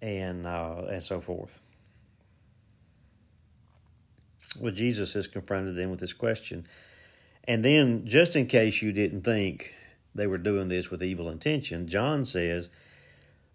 and 0.00 0.46
uh, 0.46 0.82
and 0.90 1.02
so 1.02 1.20
forth. 1.20 1.60
Well, 4.60 4.72
Jesus 4.72 5.14
has 5.14 5.26
confronted 5.26 5.74
them 5.74 5.90
with 5.90 6.00
this 6.00 6.12
question. 6.12 6.66
And 7.44 7.64
then, 7.64 8.06
just 8.06 8.36
in 8.36 8.46
case 8.46 8.82
you 8.82 8.92
didn't 8.92 9.22
think 9.22 9.74
they 10.14 10.26
were 10.26 10.38
doing 10.38 10.68
this 10.68 10.90
with 10.90 11.02
evil 11.02 11.28
intention, 11.28 11.88
John 11.88 12.24
says 12.24 12.70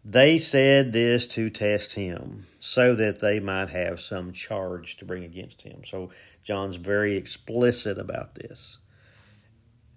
They 0.06 0.38
said 0.38 0.92
this 0.92 1.28
to 1.28 1.50
test 1.50 1.94
him, 1.94 2.48
so 2.60 2.96
that 2.96 3.20
they 3.20 3.40
might 3.40 3.70
have 3.70 4.00
some 4.00 4.32
charge 4.32 4.98
to 4.98 5.06
bring 5.06 5.24
against 5.24 5.62
him. 5.62 5.84
So 5.86 6.12
John's 6.44 6.76
very 6.76 7.16
explicit 7.18 7.98
about 7.98 8.36
this. 8.36 8.78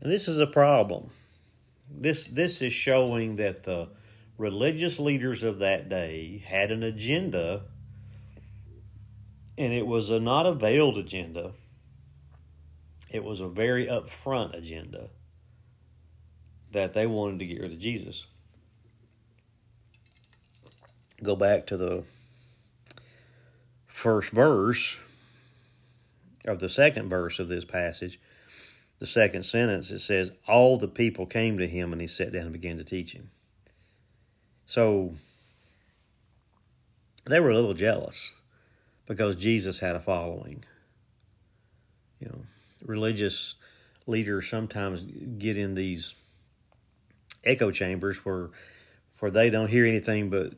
And 0.01 0.13
this 0.13 0.29
is 0.29 0.39
a 0.39 0.47
problem. 0.47 1.11
This 1.91 2.27
this 2.27 2.63
is 2.63 2.73
showing 2.73 3.37
that 3.37 3.63
the 3.63 3.89
religious 4.37 4.99
leaders 4.99 5.43
of 5.43 5.61
that 5.61 5.89
day 5.89 6.43
had 6.47 6.71
an 6.71 6.83
agenda 6.83 7.63
and 9.57 9.73
it 9.73 9.87
was 9.87 10.11
a 10.11 10.19
not 10.19 10.47
a 10.47 10.53
veiled 10.53 10.99
agenda. 10.99 11.53
It 13.11 13.23
was 13.23 13.41
a 13.41 13.49
very 13.49 13.87
upfront 13.87 14.55
agenda 14.55 15.09
that 16.73 16.95
they 16.95 17.07
wanted 17.07 17.39
to 17.39 17.47
get 17.47 17.61
rid 17.61 17.73
of 17.73 17.79
Jesus 17.79 18.27
go 21.25 21.35
back 21.35 21.67
to 21.67 21.77
the 21.77 22.05
first 23.87 24.31
verse 24.31 24.99
of 26.45 26.59
the 26.59 26.69
second 26.69 27.09
verse 27.09 27.39
of 27.39 27.49
this 27.49 27.65
passage, 27.65 28.21
the 28.99 29.07
second 29.07 29.45
sentence, 29.45 29.91
it 29.91 30.01
says, 30.01 30.33
All 30.47 30.77
the 30.77 30.89
people 30.89 31.27
came 31.27 31.59
to 31.59 31.67
him 31.67 31.93
and 31.93 32.01
he 32.01 32.07
sat 32.07 32.33
down 32.33 32.45
and 32.45 32.53
began 32.53 32.79
to 32.79 32.85
teach 32.85 33.13
him. 33.13 33.31
So 34.67 35.15
they 37.27 37.41
were 37.41 37.51
a 37.51 37.55
little 37.55 37.75
jealous 37.75 38.33
because 39.07 39.37
Jesus 39.37 39.81
had 39.81 39.97
a 39.97 40.01
following. 40.01 40.65
You 42.21 42.29
know, 42.29 42.43
religious 42.85 43.57
leaders 44.07 44.49
sometimes 44.49 45.03
get 45.39 45.57
in 45.57 45.75
these 45.75 46.15
echo 47.43 47.71
chambers 47.71 48.25
where 48.25 48.51
where 49.21 49.31
they 49.31 49.49
don't 49.49 49.69
hear 49.69 49.87
anything 49.87 50.29
but 50.29 50.53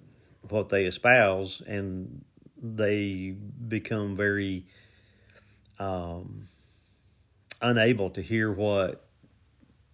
what 0.50 0.69
they 0.69 0.87
espouse, 0.87 1.62
and 1.66 2.25
they 2.61 3.37
become 3.69 4.16
very 4.16 4.64
um, 5.78 6.49
unable 7.60 8.10
to 8.10 8.22
hear 8.22 8.52
what 8.52 9.08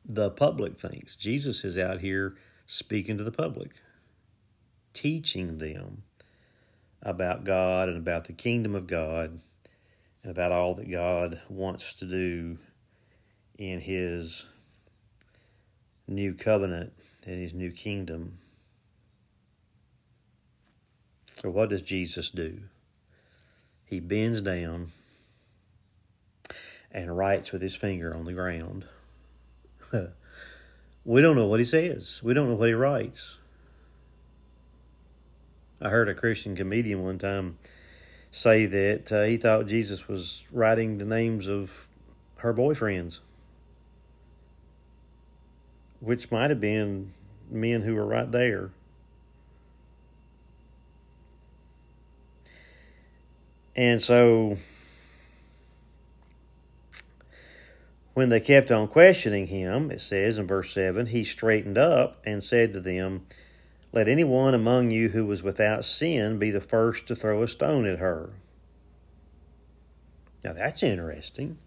the 0.04 0.30
public 0.30 0.78
thinks. 0.78 1.16
Jesus 1.16 1.64
is 1.64 1.78
out 1.78 2.00
here 2.00 2.34
speaking 2.66 3.18
to 3.18 3.24
the 3.24 3.32
public, 3.32 3.82
teaching 4.92 5.58
them 5.58 6.02
about 7.02 7.44
God 7.44 7.88
and 7.88 7.98
about 7.98 8.24
the 8.24 8.32
kingdom 8.32 8.74
of 8.74 8.86
God 8.86 9.40
and 10.22 10.30
about 10.30 10.52
all 10.52 10.74
that 10.74 10.90
God 10.90 11.40
wants 11.48 11.92
to 11.94 12.06
do 12.06 12.58
in 13.58 13.80
His 13.80 14.46
new 16.06 16.34
covenant 16.34 16.92
and 17.26 17.40
His 17.40 17.54
new 17.54 17.70
kingdom 17.70 18.38
so, 21.42 21.50
what 21.50 21.70
does 21.70 21.82
Jesus 21.82 22.30
do? 22.30 22.60
He 23.84 23.98
bends 23.98 24.40
down 24.40 24.92
and 26.92 27.16
writes 27.16 27.52
with 27.52 27.62
his 27.62 27.74
finger 27.74 28.14
on 28.14 28.24
the 28.24 28.32
ground. 28.32 28.84
we 31.04 31.22
don't 31.22 31.36
know 31.36 31.46
what 31.46 31.60
he 31.60 31.64
says, 31.64 32.20
we 32.22 32.34
don't 32.34 32.48
know 32.48 32.54
what 32.54 32.68
he 32.68 32.74
writes. 32.74 33.38
I 35.80 35.88
heard 35.88 36.08
a 36.08 36.14
Christian 36.14 36.54
comedian 36.54 37.02
one 37.02 37.18
time 37.18 37.58
say 38.30 38.66
that 38.66 39.10
uh, 39.10 39.22
he 39.24 39.36
thought 39.36 39.66
Jesus 39.66 40.06
was 40.06 40.44
writing 40.52 40.98
the 40.98 41.04
names 41.04 41.48
of 41.48 41.88
her 42.38 42.54
boyfriends, 42.54 43.18
which 46.00 46.30
might 46.30 46.50
have 46.50 46.60
been 46.60 47.12
men 47.50 47.82
who 47.82 47.94
were 47.94 48.06
right 48.06 48.30
there. 48.30 48.70
And 53.74 54.00
so 54.00 54.56
when 58.14 58.28
they 58.28 58.40
kept 58.40 58.70
on 58.70 58.88
questioning 58.88 59.46
him, 59.46 59.90
it 59.90 60.00
says 60.00 60.38
in 60.38 60.46
verse 60.46 60.72
7, 60.72 61.06
he 61.06 61.24
straightened 61.24 61.78
up 61.78 62.20
and 62.24 62.42
said 62.42 62.72
to 62.74 62.80
them, 62.80 63.26
Let 63.92 64.08
anyone 64.08 64.54
among 64.54 64.90
you 64.90 65.10
who 65.10 65.24
was 65.24 65.42
without 65.42 65.84
sin 65.84 66.38
be 66.38 66.50
the 66.50 66.60
first 66.60 67.06
to 67.06 67.16
throw 67.16 67.42
a 67.42 67.48
stone 67.48 67.86
at 67.86 67.98
her. 67.98 68.30
Now 70.44 70.52
that's 70.52 70.82
interesting. 70.82 71.58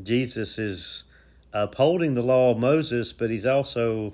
Jesus 0.00 0.58
is 0.58 1.04
upholding 1.52 2.14
the 2.14 2.22
law 2.22 2.50
of 2.52 2.58
Moses, 2.58 3.12
but 3.12 3.30
he's 3.30 3.46
also 3.46 4.12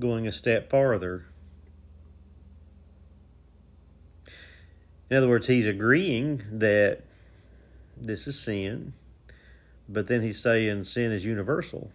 going 0.00 0.26
a 0.26 0.32
step 0.32 0.70
farther. 0.70 1.26
In 5.10 5.18
other 5.18 5.28
words, 5.28 5.46
he's 5.46 5.66
agreeing 5.66 6.42
that 6.50 7.02
this 8.06 8.26
is 8.26 8.38
sin, 8.38 8.92
but 9.88 10.08
then 10.08 10.22
he's 10.22 10.40
saying 10.40 10.84
sin 10.84 11.12
is 11.12 11.24
universal. 11.24 11.90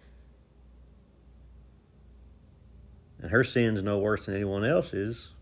And 3.20 3.30
her 3.30 3.42
sin's 3.42 3.82
no 3.82 3.98
worse 3.98 4.26
than 4.26 4.34
anyone 4.34 4.64
else's. 4.64 5.32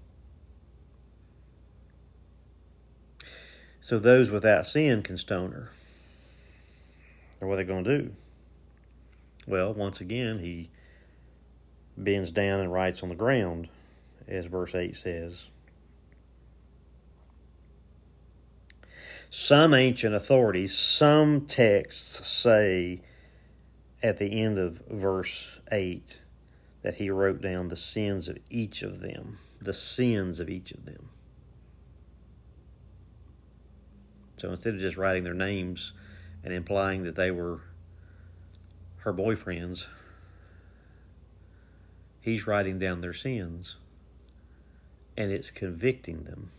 So 3.80 3.98
those 3.98 4.30
without 4.30 4.66
sin 4.66 5.02
can 5.02 5.16
stone 5.16 5.52
her. 5.52 5.70
Or 7.40 7.48
what 7.48 7.54
are 7.54 7.56
they 7.58 7.64
going 7.64 7.84
to 7.84 7.98
do? 7.98 8.12
Well, 9.46 9.72
once 9.74 10.00
again, 10.00 10.40
he 10.40 10.70
bends 11.96 12.32
down 12.32 12.60
and 12.60 12.72
writes 12.72 13.02
on 13.02 13.08
the 13.08 13.14
ground, 13.14 13.68
as 14.26 14.46
verse 14.46 14.74
8 14.74 14.96
says. 14.96 15.48
Some 19.30 19.74
ancient 19.74 20.14
authorities, 20.14 20.76
some 20.76 21.46
texts 21.46 22.26
say 22.28 23.02
at 24.02 24.18
the 24.18 24.40
end 24.40 24.58
of 24.58 24.82
verse 24.88 25.60
8 25.70 26.20
that 26.82 26.96
he 26.96 27.10
wrote 27.10 27.40
down 27.40 27.68
the 27.68 27.76
sins 27.76 28.28
of 28.28 28.38
each 28.48 28.82
of 28.82 29.00
them, 29.00 29.38
the 29.60 29.72
sins 29.72 30.38
of 30.38 30.48
each 30.48 30.70
of 30.72 30.84
them. 30.84 31.08
So 34.36 34.50
instead 34.50 34.74
of 34.74 34.80
just 34.80 34.96
writing 34.96 35.24
their 35.24 35.34
names 35.34 35.92
and 36.44 36.52
implying 36.52 37.04
that 37.04 37.16
they 37.16 37.30
were 37.30 37.62
her 38.98 39.12
boyfriends, 39.12 39.88
he's 42.20 42.46
writing 42.46 42.78
down 42.78 43.00
their 43.00 43.14
sins 43.14 43.76
and 45.16 45.32
it's 45.32 45.50
convicting 45.50 46.24
them. 46.24 46.50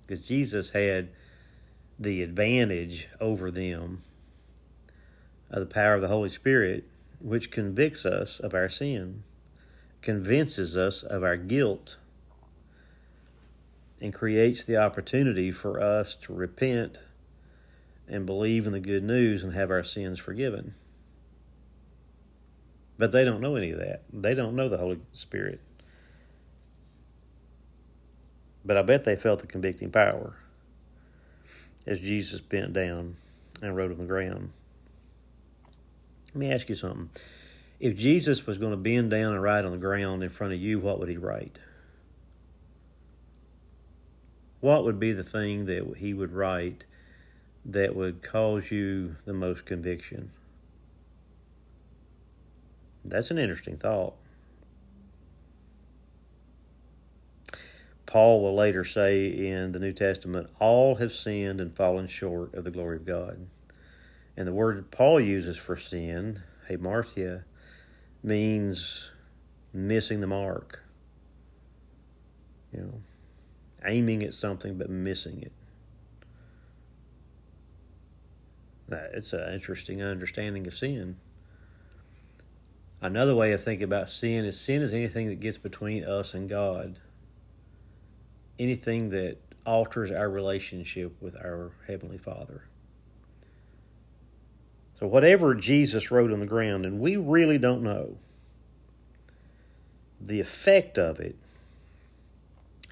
Because 0.00 0.26
Jesus 0.26 0.70
had 0.70 1.10
the 2.02 2.22
advantage 2.22 3.08
over 3.20 3.50
them 3.50 4.02
of 5.50 5.60
the 5.60 5.72
power 5.74 5.94
of 5.94 6.02
the 6.02 6.08
Holy 6.08 6.30
Spirit, 6.30 6.84
which 7.20 7.50
convicts 7.50 8.04
us 8.04 8.40
of 8.40 8.54
our 8.54 8.68
sin, 8.68 9.22
convinces 10.00 10.76
us 10.76 11.02
of 11.02 11.22
our 11.22 11.36
guilt, 11.36 11.96
and 14.00 14.12
creates 14.12 14.64
the 14.64 14.76
opportunity 14.76 15.52
for 15.52 15.80
us 15.80 16.16
to 16.16 16.32
repent 16.32 16.98
and 18.08 18.26
believe 18.26 18.66
in 18.66 18.72
the 18.72 18.80
good 18.80 19.04
news 19.04 19.44
and 19.44 19.54
have 19.54 19.70
our 19.70 19.84
sins 19.84 20.18
forgiven. 20.18 20.74
But 22.98 23.12
they 23.12 23.24
don't 23.24 23.40
know 23.40 23.54
any 23.56 23.70
of 23.70 23.78
that. 23.78 24.02
They 24.12 24.34
don't 24.34 24.56
know 24.56 24.68
the 24.68 24.78
Holy 24.78 24.98
Spirit. 25.12 25.60
But 28.64 28.76
I 28.76 28.82
bet 28.82 29.04
they 29.04 29.16
felt 29.16 29.40
the 29.40 29.46
convicting 29.46 29.90
power 29.90 30.36
as 31.86 32.00
Jesus 32.00 32.40
bent 32.40 32.72
down 32.72 33.16
and 33.60 33.76
wrote 33.76 33.92
on 33.92 33.98
the 33.98 34.04
ground. 34.04 34.50
Let 36.28 36.36
me 36.36 36.52
ask 36.52 36.68
you 36.68 36.74
something. 36.74 37.10
If 37.80 37.96
Jesus 37.96 38.46
was 38.46 38.58
going 38.58 38.70
to 38.70 38.76
bend 38.76 39.10
down 39.10 39.32
and 39.32 39.42
write 39.42 39.64
on 39.64 39.72
the 39.72 39.78
ground 39.78 40.22
in 40.22 40.30
front 40.30 40.52
of 40.52 40.60
you, 40.60 40.78
what 40.78 40.98
would 41.00 41.08
he 41.08 41.16
write? 41.16 41.58
What 44.60 44.84
would 44.84 45.00
be 45.00 45.12
the 45.12 45.24
thing 45.24 45.66
that 45.66 45.96
he 45.98 46.14
would 46.14 46.32
write 46.32 46.86
that 47.64 47.96
would 47.96 48.22
cause 48.22 48.70
you 48.70 49.16
the 49.24 49.32
most 49.32 49.66
conviction? 49.66 50.30
That's 53.04 53.32
an 53.32 53.38
interesting 53.38 53.76
thought. 53.76 54.14
Paul 58.12 58.42
will 58.42 58.54
later 58.54 58.84
say 58.84 59.26
in 59.26 59.72
the 59.72 59.78
New 59.78 59.94
Testament, 59.94 60.50
all 60.60 60.96
have 60.96 61.12
sinned 61.12 61.62
and 61.62 61.74
fallen 61.74 62.06
short 62.06 62.52
of 62.52 62.62
the 62.62 62.70
glory 62.70 62.96
of 62.96 63.06
God. 63.06 63.46
And 64.36 64.46
the 64.46 64.52
word 64.52 64.90
Paul 64.90 65.18
uses 65.18 65.56
for 65.56 65.78
sin, 65.78 66.42
hamartia, 66.68 67.44
means 68.22 69.10
missing 69.72 70.20
the 70.20 70.26
mark. 70.26 70.84
You 72.70 72.80
know, 72.80 73.00
aiming 73.86 74.22
at 74.24 74.34
something 74.34 74.76
but 74.76 74.90
missing 74.90 75.40
it. 75.40 75.52
It's 79.14 79.32
an 79.32 79.54
interesting 79.54 80.02
understanding 80.02 80.66
of 80.66 80.74
sin. 80.74 81.16
Another 83.00 83.34
way 83.34 83.52
of 83.52 83.64
thinking 83.64 83.84
about 83.84 84.10
sin 84.10 84.44
is 84.44 84.60
sin 84.60 84.82
is 84.82 84.92
anything 84.92 85.28
that 85.28 85.40
gets 85.40 85.56
between 85.56 86.04
us 86.04 86.34
and 86.34 86.46
God. 86.46 87.00
Anything 88.62 89.10
that 89.10 89.38
alters 89.66 90.12
our 90.12 90.30
relationship 90.30 91.20
with 91.20 91.34
our 91.34 91.72
Heavenly 91.88 92.18
Father. 92.18 92.68
So, 94.94 95.08
whatever 95.08 95.54
Jesus 95.56 96.12
wrote 96.12 96.32
on 96.32 96.38
the 96.38 96.46
ground, 96.46 96.86
and 96.86 97.00
we 97.00 97.16
really 97.16 97.58
don't 97.58 97.82
know 97.82 98.18
the 100.20 100.38
effect 100.38 100.96
of 100.96 101.18
it 101.18 101.36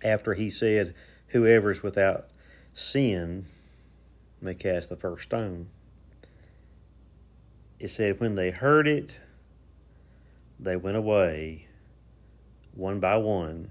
after 0.02 0.34
he 0.34 0.50
said, 0.50 0.92
Whoever's 1.28 1.84
without 1.84 2.26
sin 2.72 3.46
may 4.40 4.54
cast 4.54 4.88
the 4.88 4.96
first 4.96 5.24
stone. 5.24 5.68
It 7.78 7.90
said, 7.90 8.18
When 8.18 8.34
they 8.34 8.50
heard 8.50 8.88
it, 8.88 9.20
they 10.58 10.74
went 10.74 10.96
away 10.96 11.68
one 12.74 12.98
by 12.98 13.16
one, 13.16 13.70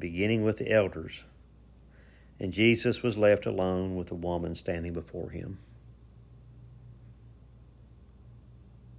beginning 0.00 0.42
with 0.42 0.58
the 0.58 0.70
elders 0.70 1.24
and 2.40 2.54
Jesus 2.54 3.02
was 3.02 3.18
left 3.18 3.44
alone 3.44 3.94
with 3.94 4.08
the 4.08 4.14
woman 4.14 4.54
standing 4.54 4.94
before 4.94 5.28
him. 5.28 5.58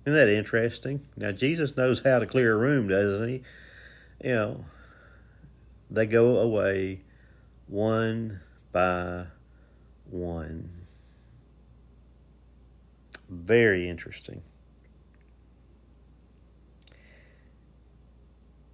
Isn't 0.06 0.14
that 0.14 0.30
interesting? 0.30 1.02
Now, 1.18 1.32
Jesus 1.32 1.76
knows 1.76 2.02
how 2.02 2.20
to 2.20 2.28
clear 2.28 2.54
a 2.54 2.58
room, 2.58 2.88
doesn't 2.88 3.28
he? 3.28 3.42
You 4.24 4.32
know, 4.32 4.66
they 5.90 6.06
go 6.06 6.38
away 6.38 7.02
one 7.68 8.42
by 8.72 9.26
one. 10.06 10.70
Very 13.28 13.90
interesting. 13.90 14.44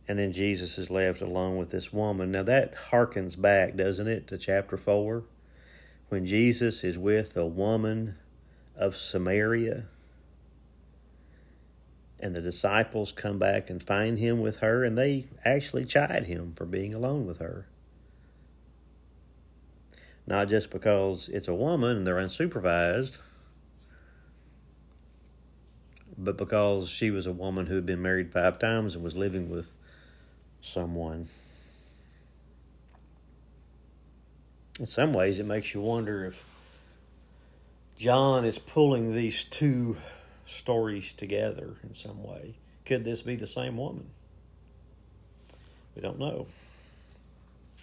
And 0.08 0.20
then 0.20 0.32
Jesus 0.32 0.78
is 0.78 0.90
left 0.90 1.22
alone 1.22 1.58
with 1.58 1.72
this 1.72 1.92
woman. 1.92 2.32
Now 2.32 2.44
that 2.44 2.76
harkens 2.92 3.40
back, 3.40 3.76
doesn't 3.76 4.08
it, 4.08 4.28
to 4.28 4.38
chapter 4.38 4.78
4 4.78 5.24
when 6.10 6.26
Jesus 6.26 6.84
is 6.84 6.98
with 6.98 7.36
a 7.36 7.46
woman 7.46 8.16
of 8.76 8.96
Samaria 8.96 9.86
and 12.20 12.36
the 12.36 12.42
disciples 12.42 13.12
come 13.12 13.38
back 13.38 13.70
and 13.70 13.84
find 13.84 14.18
him 14.18 14.40
with 14.40 14.58
her 14.58 14.84
and 14.84 14.98
they 14.98 15.28
actually 15.44 15.86
chide 15.86 16.26
him 16.26 16.54
for 16.56 16.66
being 16.66 16.94
alone 16.94 17.28
with 17.28 17.40
her. 17.40 17.68
Not 20.26 20.50
just 20.50 20.72
because 20.72 21.30
it's 21.30 21.48
a 21.48 21.54
woman 21.54 21.98
and 21.98 22.08
they're 22.08 22.16
unsupervised, 22.16 23.18
but 26.18 26.38
because 26.38 26.90
she 26.90 27.12
was 27.12 27.28
a 27.28 27.32
woman 27.32 27.68
who 27.68 27.76
had 27.76 27.86
been 27.86 28.02
married 28.02 28.32
five 28.32 28.58
times 28.58 28.96
and 28.96 29.04
was 29.04 29.16
living 29.16 29.50
with 29.50 29.70
someone. 30.62 31.30
In 34.80 34.86
some 34.86 35.14
ways, 35.14 35.40
it 35.40 35.46
makes 35.46 35.74
you 35.74 35.82
wonder 35.82 36.26
if 36.26 36.58
John 37.98 38.46
is 38.46 38.60
pulling 38.60 39.16
these 39.16 39.44
two 39.44 39.98
stories 40.46 41.14
together 41.14 41.78
in 41.84 41.94
some 41.94 42.24
way. 42.24 42.56
Could 42.86 43.04
this 43.04 43.22
be 43.22 43.36
the 43.36 43.48
same 43.48 43.76
woman? 43.78 44.10
We 45.96 46.02
don't 46.02 46.20
know. 46.20 46.46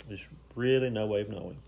There's 0.09 0.29
really 0.55 0.91
no 0.91 1.07
way 1.07 1.23
of 1.23 1.31
knowing. 1.31 1.59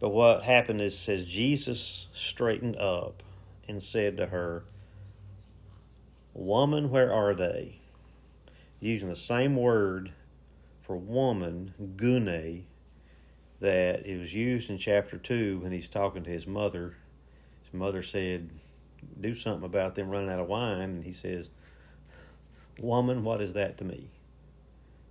But 0.00 0.10
what 0.10 0.44
happened 0.44 0.80
is, 0.80 0.98
says 0.98 1.24
Jesus 1.24 2.08
straightened 2.14 2.76
up 2.76 3.22
and 3.68 3.82
said 3.82 4.16
to 4.16 4.26
her, 4.26 4.64
Woman, 6.34 6.90
where 6.90 7.12
are 7.12 7.34
they? 7.34 7.80
Using 8.80 9.08
the 9.08 9.16
same 9.16 9.56
word 9.56 10.12
for 10.82 10.96
woman, 10.96 11.74
gune, 11.96 12.64
that 13.60 14.06
it 14.06 14.18
was 14.18 14.34
used 14.34 14.70
in 14.70 14.78
chapter 14.78 15.18
2 15.18 15.58
when 15.58 15.72
he's 15.72 15.88
talking 15.88 16.22
to 16.24 16.30
his 16.30 16.46
mother. 16.46 16.96
His 17.64 17.74
mother 17.74 18.02
said, 18.02 18.50
Do 19.20 19.34
something 19.34 19.64
about 19.64 19.94
them 19.94 20.08
running 20.08 20.30
out 20.30 20.38
of 20.38 20.46
wine. 20.46 20.80
And 20.80 21.04
he 21.04 21.12
says, 21.12 21.50
Woman, 22.80 23.24
what 23.24 23.42
is 23.42 23.54
that 23.54 23.76
to 23.78 23.84
me? 23.84 24.08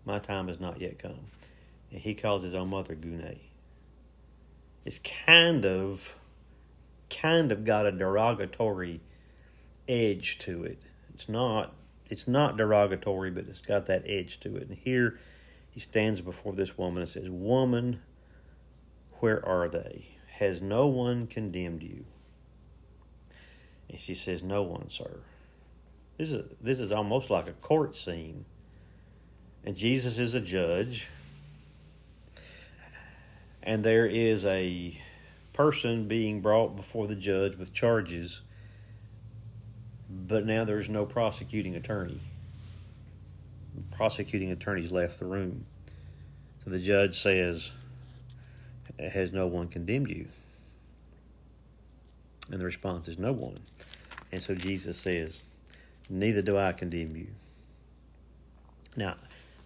My 0.06 0.20
time 0.20 0.48
has 0.48 0.60
not 0.60 0.80
yet 0.80 0.98
come. 0.98 1.20
And 1.92 2.00
he 2.00 2.16
calls 2.16 2.44
his 2.44 2.54
own 2.54 2.70
mother 2.70 2.96
gune. 2.96 3.40
It's 4.86 5.00
kind 5.00 5.66
of, 5.66 6.16
kind 7.10 7.52
of 7.52 7.66
got 7.66 7.86
a 7.86 7.92
derogatory 7.92 9.02
edge 9.88 10.40
to 10.40 10.64
it. 10.64 10.82
It's 11.14 11.28
not 11.28 11.74
it's 12.10 12.28
not 12.28 12.58
derogatory, 12.58 13.32
but 13.32 13.48
it's 13.48 13.62
got 13.62 13.86
that 13.88 14.04
edge 14.06 14.40
to 14.42 14.56
it. 14.56 14.68
And 14.70 14.78
here 14.78 15.20
he 15.70 15.80
stands 15.80 16.22
before 16.22 16.54
this 16.54 16.78
woman 16.78 17.02
and 17.02 17.10
says, 17.10 17.30
Woman, 17.30 18.02
where 19.20 19.46
are 19.46 19.68
they? 19.68 20.18
Has 20.34 20.62
no 20.62 20.88
one 20.88 21.28
condemned 21.28 21.84
you? 21.84 22.06
And 23.90 24.00
she 24.00 24.16
says, 24.16 24.44
No 24.44 24.64
one, 24.64 24.90
sir. 24.90 25.20
This 26.18 26.32
is 26.32 26.50
this 26.62 26.80
is 26.80 26.92
almost 26.92 27.30
like 27.30 27.48
a 27.48 27.54
court 27.54 27.96
scene. 27.96 28.46
And 29.64 29.76
Jesus 29.76 30.18
is 30.18 30.34
a 30.34 30.42
judge. 30.42 31.10
And 33.62 33.84
there 33.84 34.06
is 34.06 34.46
a 34.46 35.00
person 35.52 36.08
being 36.08 36.42
brought 36.42 36.76
before 36.76 37.08
the 37.08 37.16
judge 37.16 37.58
with 37.58 37.74
charges 37.74 38.42
but 40.10 40.46
now 40.46 40.64
there's 40.64 40.90
no 40.90 41.06
prosecuting 41.06 41.76
attorney. 41.76 42.20
The 43.76 43.96
prosecuting 43.96 44.52
attorney's 44.52 44.92
left 44.92 45.20
the 45.20 45.26
room. 45.26 45.66
So 46.64 46.72
the 46.72 46.80
judge 46.80 47.18
says, 47.20 47.72
Has 49.00 49.32
no 49.32 49.48
one 49.48 49.68
condemned 49.68 50.10
you? 50.10 50.28
And 52.52 52.62
the 52.62 52.66
response 52.66 53.08
is, 53.08 53.20
No 53.20 53.34
one. 53.34 53.60
And 54.32 54.42
so 54.42 54.56
Jesus 54.56 54.98
says, 54.98 55.42
Neither 56.10 56.42
do 56.42 56.58
I 56.58 56.72
condemn 56.72 57.16
you. 57.16 57.28
Now, 58.96 59.16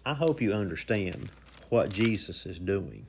I 0.04 0.14
hope 0.14 0.40
you 0.40 0.52
understand 0.52 1.30
what 1.68 1.90
Jesus 1.90 2.44
is 2.44 2.58
doing. 2.58 3.06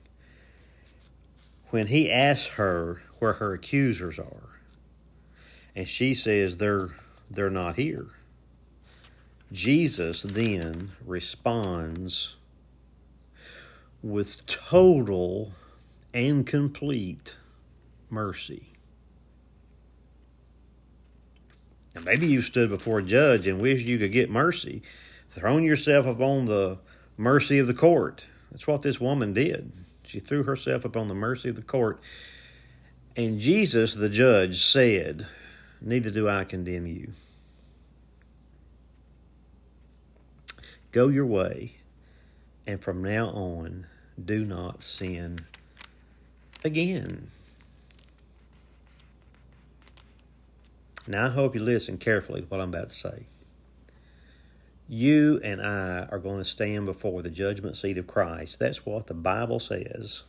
When 1.72 1.88
he 1.88 2.12
asks 2.12 2.50
her 2.50 3.02
where 3.20 3.34
her 3.34 3.54
accusers 3.54 4.20
are, 4.20 4.60
and 5.76 5.90
she 5.90 6.14
says 6.14 6.58
they're 6.58 6.92
they're 7.34 7.50
not 7.50 7.76
here. 7.76 8.08
Jesus 9.52 10.24
then 10.24 10.92
responds 11.06 12.36
with 14.02 14.46
total 14.46 15.52
and 16.14 16.46
complete 16.46 17.36
mercy. 18.10 18.70
And 21.96 22.06
maybe 22.06 22.26
you 22.26 22.42
stood 22.42 22.70
before 22.70 23.00
a 23.00 23.04
judge 23.04 23.48
and 23.48 23.62
wished 23.62 23.86
you 23.86 24.00
could 24.00 24.12
get 24.12 24.30
mercy, 24.30 24.82
thrown 25.30 25.64
yourself 25.64 26.06
upon 26.06 26.46
the 26.46 26.80
mercy 27.18 27.60
of 27.60 27.68
the 27.68 27.74
court. 27.74 28.28
That's 28.52 28.68
what 28.68 28.82
this 28.82 29.00
woman 29.00 29.34
did. 29.34 29.72
She 30.06 30.20
threw 30.20 30.44
herself 30.44 30.86
upon 30.86 31.08
the 31.08 31.16
mercy 31.16 31.50
of 31.50 31.56
the 31.56 31.62
court. 31.62 32.00
And 33.16 33.40
Jesus, 33.40 33.94
the 33.94 34.10
judge, 34.10 34.64
said, 34.64 35.28
Neither 35.84 36.10
do 36.10 36.30
I 36.30 36.46
condemn 36.46 36.88
you. 36.88 37.12
Go 40.94 41.10
your 41.10 41.26
way, 41.26 41.74
and 42.66 42.82
from 42.82 43.04
now 43.04 43.28
on, 43.28 43.88
do 44.24 44.46
not 44.46 44.82
sin 44.82 45.40
again. 46.64 47.32
Now, 51.06 51.26
I 51.26 51.30
hope 51.30 51.54
you 51.54 51.62
listen 51.62 51.98
carefully 51.98 52.42
to 52.42 52.48
what 52.48 52.62
I'm 52.62 52.70
about 52.70 52.92
to 52.92 52.96
say. 52.96 53.26
You 54.88 55.42
and 55.44 55.62
I 55.62 56.08
are 56.10 56.20
going 56.20 56.38
to 56.38 56.46
stand 56.46 56.86
before 56.86 57.22
the 57.22 57.30
judgment 57.30 57.76
seat 57.76 57.98
of 57.98 58.08
Christ. 58.08 58.60
That's 58.60 58.86
what 58.86 59.08
the 59.08 59.14
Bible 59.14 59.60
says. 59.60 60.24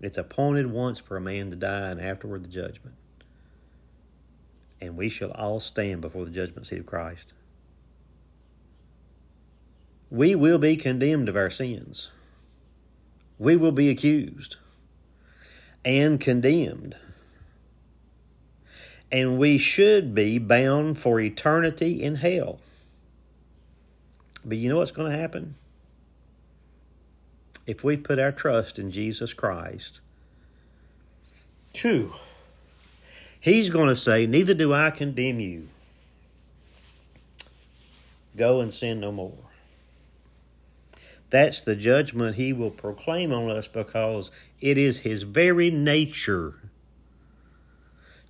It's 0.00 0.18
appointed 0.18 0.70
once 0.70 0.98
for 0.98 1.16
a 1.16 1.20
man 1.20 1.50
to 1.50 1.56
die, 1.56 1.90
and 1.90 2.00
afterward 2.00 2.44
the 2.44 2.48
judgment. 2.48 2.96
And 4.80 4.96
we 4.96 5.08
shall 5.08 5.30
all 5.32 5.60
stand 5.60 6.00
before 6.00 6.24
the 6.24 6.30
judgment 6.30 6.66
seat 6.66 6.80
of 6.80 6.86
Christ. 6.86 7.32
We 10.10 10.34
will 10.34 10.58
be 10.58 10.76
condemned 10.76 11.28
of 11.28 11.36
our 11.36 11.50
sins. 11.50 12.10
We 13.38 13.56
will 13.56 13.72
be 13.72 13.90
accused 13.90 14.56
and 15.84 16.20
condemned. 16.20 16.96
And 19.12 19.38
we 19.38 19.58
should 19.58 20.14
be 20.14 20.38
bound 20.38 20.98
for 20.98 21.20
eternity 21.20 22.02
in 22.02 22.16
hell. 22.16 22.60
But 24.44 24.58
you 24.58 24.68
know 24.68 24.78
what's 24.78 24.92
going 24.92 25.10
to 25.10 25.18
happen? 25.18 25.56
If 27.66 27.84
we 27.84 27.96
put 27.96 28.18
our 28.18 28.32
trust 28.32 28.78
in 28.78 28.90
Jesus 28.90 29.32
Christ, 29.32 30.00
true, 31.72 32.14
He's 33.40 33.70
going 33.70 33.88
to 33.88 33.96
say, 33.96 34.26
Neither 34.26 34.54
do 34.54 34.74
I 34.74 34.90
condemn 34.90 35.40
you. 35.40 35.68
Go 38.36 38.60
and 38.60 38.72
sin 38.72 39.00
no 39.00 39.10
more. 39.10 39.38
That's 41.30 41.62
the 41.62 41.76
judgment 41.76 42.36
he 42.36 42.52
will 42.52 42.70
proclaim 42.70 43.32
on 43.32 43.50
us 43.50 43.68
because 43.68 44.30
it 44.60 44.76
is 44.76 45.00
his 45.00 45.22
very 45.22 45.70
nature 45.70 46.54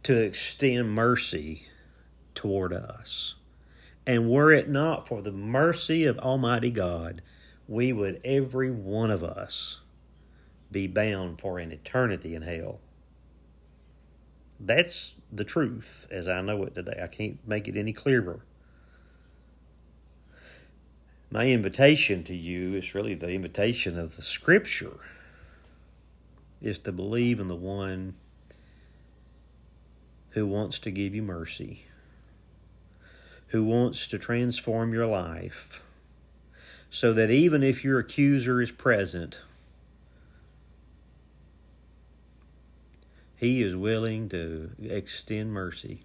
to 0.02 0.16
extend 0.16 0.94
mercy 0.94 1.66
toward 2.34 2.72
us. 2.72 3.34
And 4.06 4.30
were 4.30 4.52
it 4.52 4.68
not 4.68 5.08
for 5.08 5.22
the 5.22 5.32
mercy 5.32 6.04
of 6.04 6.18
Almighty 6.18 6.70
God, 6.70 7.22
we 7.70 7.92
would, 7.92 8.20
every 8.24 8.68
one 8.68 9.12
of 9.12 9.22
us, 9.22 9.78
be 10.72 10.88
bound 10.88 11.40
for 11.40 11.60
an 11.60 11.70
eternity 11.70 12.34
in 12.34 12.42
hell. 12.42 12.80
That's 14.58 15.14
the 15.32 15.44
truth 15.44 16.08
as 16.10 16.26
I 16.26 16.40
know 16.40 16.64
it 16.64 16.74
today. 16.74 17.00
I 17.00 17.06
can't 17.06 17.38
make 17.46 17.68
it 17.68 17.76
any 17.76 17.92
clearer. 17.92 18.40
My 21.30 21.46
invitation 21.46 22.24
to 22.24 22.34
you 22.34 22.74
is 22.74 22.92
really 22.92 23.14
the 23.14 23.30
invitation 23.30 23.96
of 23.96 24.16
the 24.16 24.22
Scripture 24.22 24.98
is 26.60 26.76
to 26.80 26.90
believe 26.90 27.38
in 27.38 27.46
the 27.46 27.54
one 27.54 28.16
who 30.30 30.44
wants 30.44 30.80
to 30.80 30.90
give 30.90 31.14
you 31.14 31.22
mercy, 31.22 31.84
who 33.48 33.62
wants 33.62 34.08
to 34.08 34.18
transform 34.18 34.92
your 34.92 35.06
life, 35.06 35.84
so 36.90 37.12
that 37.12 37.30
even 37.30 37.62
if 37.62 37.84
your 37.84 38.00
accuser 38.00 38.60
is 38.60 38.72
present, 38.72 39.40
he 43.36 43.62
is 43.62 43.76
willing 43.76 44.28
to 44.28 44.72
extend 44.82 45.52
mercy. 45.52 46.00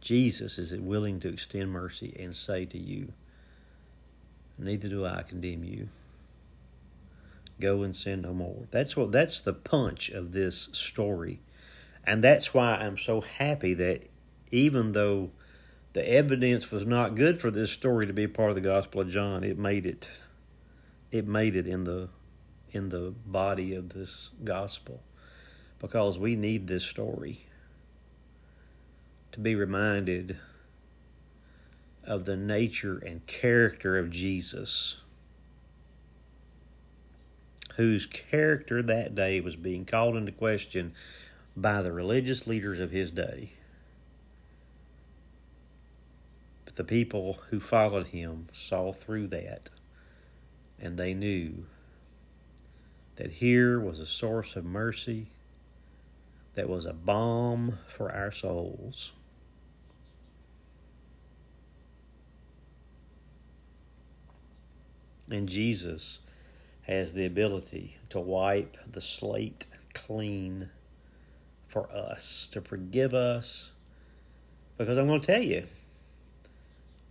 Jesus 0.00 0.58
is 0.58 0.74
willing 0.76 1.18
to 1.20 1.28
extend 1.28 1.70
mercy 1.70 2.14
and 2.18 2.34
say 2.34 2.66
to 2.66 2.78
you, 2.78 3.12
Neither 4.58 4.88
do 4.88 5.06
I 5.06 5.22
condemn 5.22 5.64
you. 5.64 5.88
Go 7.58 7.82
and 7.82 7.96
sin 7.96 8.20
no 8.22 8.34
more. 8.34 8.66
That's 8.70 8.96
what 8.96 9.10
that's 9.12 9.40
the 9.40 9.54
punch 9.54 10.10
of 10.10 10.32
this 10.32 10.68
story. 10.72 11.40
And 12.04 12.22
that's 12.22 12.52
why 12.52 12.74
I'm 12.74 12.98
so 12.98 13.22
happy 13.22 13.74
that 13.74 14.02
even 14.50 14.92
though 14.92 15.30
the 15.92 16.08
evidence 16.08 16.70
was 16.70 16.86
not 16.86 17.14
good 17.14 17.40
for 17.40 17.50
this 17.50 17.70
story 17.70 18.06
to 18.06 18.12
be 18.12 18.26
part 18.26 18.50
of 18.50 18.54
the 18.54 18.60
Gospel 18.60 19.00
of 19.00 19.10
John, 19.10 19.44
it 19.44 19.58
made 19.58 19.86
it 19.86 20.08
it 21.10 21.26
made 21.26 21.56
it 21.56 21.66
in 21.66 21.84
the 21.84 22.08
in 22.72 22.88
the 22.90 23.12
body 23.26 23.74
of 23.74 23.90
this 23.90 24.30
gospel 24.44 25.02
because 25.80 26.18
we 26.18 26.36
need 26.36 26.66
this 26.66 26.84
story 26.84 27.46
to 29.32 29.40
be 29.40 29.54
reminded 29.54 30.38
of 32.04 32.24
the 32.24 32.36
nature 32.36 32.98
and 32.98 33.26
character 33.26 33.98
of 33.98 34.10
Jesus, 34.10 35.00
whose 37.76 38.06
character 38.06 38.82
that 38.82 39.14
day 39.14 39.40
was 39.40 39.56
being 39.56 39.84
called 39.84 40.16
into 40.16 40.32
question 40.32 40.92
by 41.56 41.82
the 41.82 41.92
religious 41.92 42.46
leaders 42.46 42.80
of 42.80 42.90
his 42.90 43.10
day. 43.10 43.52
But 46.70 46.76
the 46.76 46.84
people 46.84 47.40
who 47.50 47.58
followed 47.58 48.06
him 48.06 48.46
saw 48.52 48.92
through 48.92 49.26
that, 49.28 49.70
and 50.78 50.96
they 50.96 51.14
knew 51.14 51.66
that 53.16 53.32
here 53.32 53.80
was 53.80 53.98
a 53.98 54.06
source 54.06 54.54
of 54.54 54.64
mercy 54.64 55.26
that 56.54 56.68
was 56.68 56.86
a 56.86 56.92
balm 56.92 57.80
for 57.88 58.12
our 58.12 58.30
souls. 58.30 59.10
And 65.28 65.48
Jesus 65.48 66.20
has 66.82 67.14
the 67.14 67.26
ability 67.26 67.96
to 68.10 68.20
wipe 68.20 68.76
the 68.88 69.00
slate 69.00 69.66
clean 69.92 70.70
for 71.66 71.90
us, 71.90 72.48
to 72.52 72.60
forgive 72.60 73.12
us. 73.12 73.72
Because 74.78 74.98
I'm 74.98 75.08
going 75.08 75.20
to 75.20 75.26
tell 75.26 75.42
you, 75.42 75.66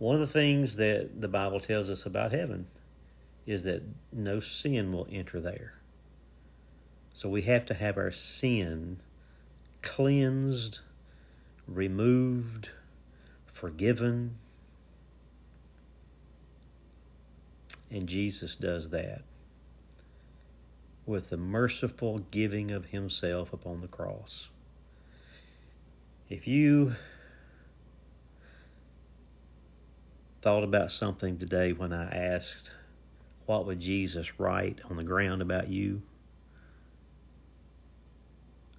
one 0.00 0.16
of 0.16 0.20
the 0.20 0.26
things 0.26 0.74
that 0.76 1.20
the 1.20 1.28
Bible 1.28 1.60
tells 1.60 1.88
us 1.88 2.04
about 2.04 2.32
heaven 2.32 2.66
is 3.46 3.62
that 3.62 3.84
no 4.12 4.40
sin 4.40 4.92
will 4.92 5.06
enter 5.12 5.40
there. 5.40 5.74
So 7.12 7.28
we 7.28 7.42
have 7.42 7.64
to 7.66 7.74
have 7.74 7.96
our 7.96 8.10
sin 8.10 8.98
cleansed, 9.82 10.80
removed, 11.68 12.70
forgiven, 13.46 14.36
And 17.90 18.08
Jesus 18.08 18.56
does 18.56 18.90
that 18.90 19.22
with 21.06 21.30
the 21.30 21.36
merciful 21.36 22.20
giving 22.30 22.70
of 22.70 22.86
Himself 22.86 23.52
upon 23.52 23.80
the 23.80 23.88
cross. 23.88 24.50
If 26.28 26.46
you 26.46 26.94
thought 30.42 30.64
about 30.64 30.92
something 30.92 31.38
today 31.38 31.72
when 31.72 31.92
I 31.92 32.08
asked, 32.10 32.72
What 33.46 33.66
would 33.66 33.80
Jesus 33.80 34.38
write 34.38 34.80
on 34.88 34.96
the 34.96 35.04
ground 35.04 35.42
about 35.42 35.68
you? 35.68 36.02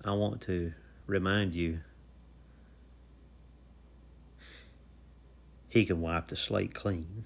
I 0.04 0.12
want 0.14 0.42
to 0.42 0.74
remind 1.06 1.56
you 1.56 1.82
He 5.70 5.86
can 5.86 6.02
wipe 6.02 6.28
the 6.28 6.36
slate 6.36 6.74
clean 6.74 7.26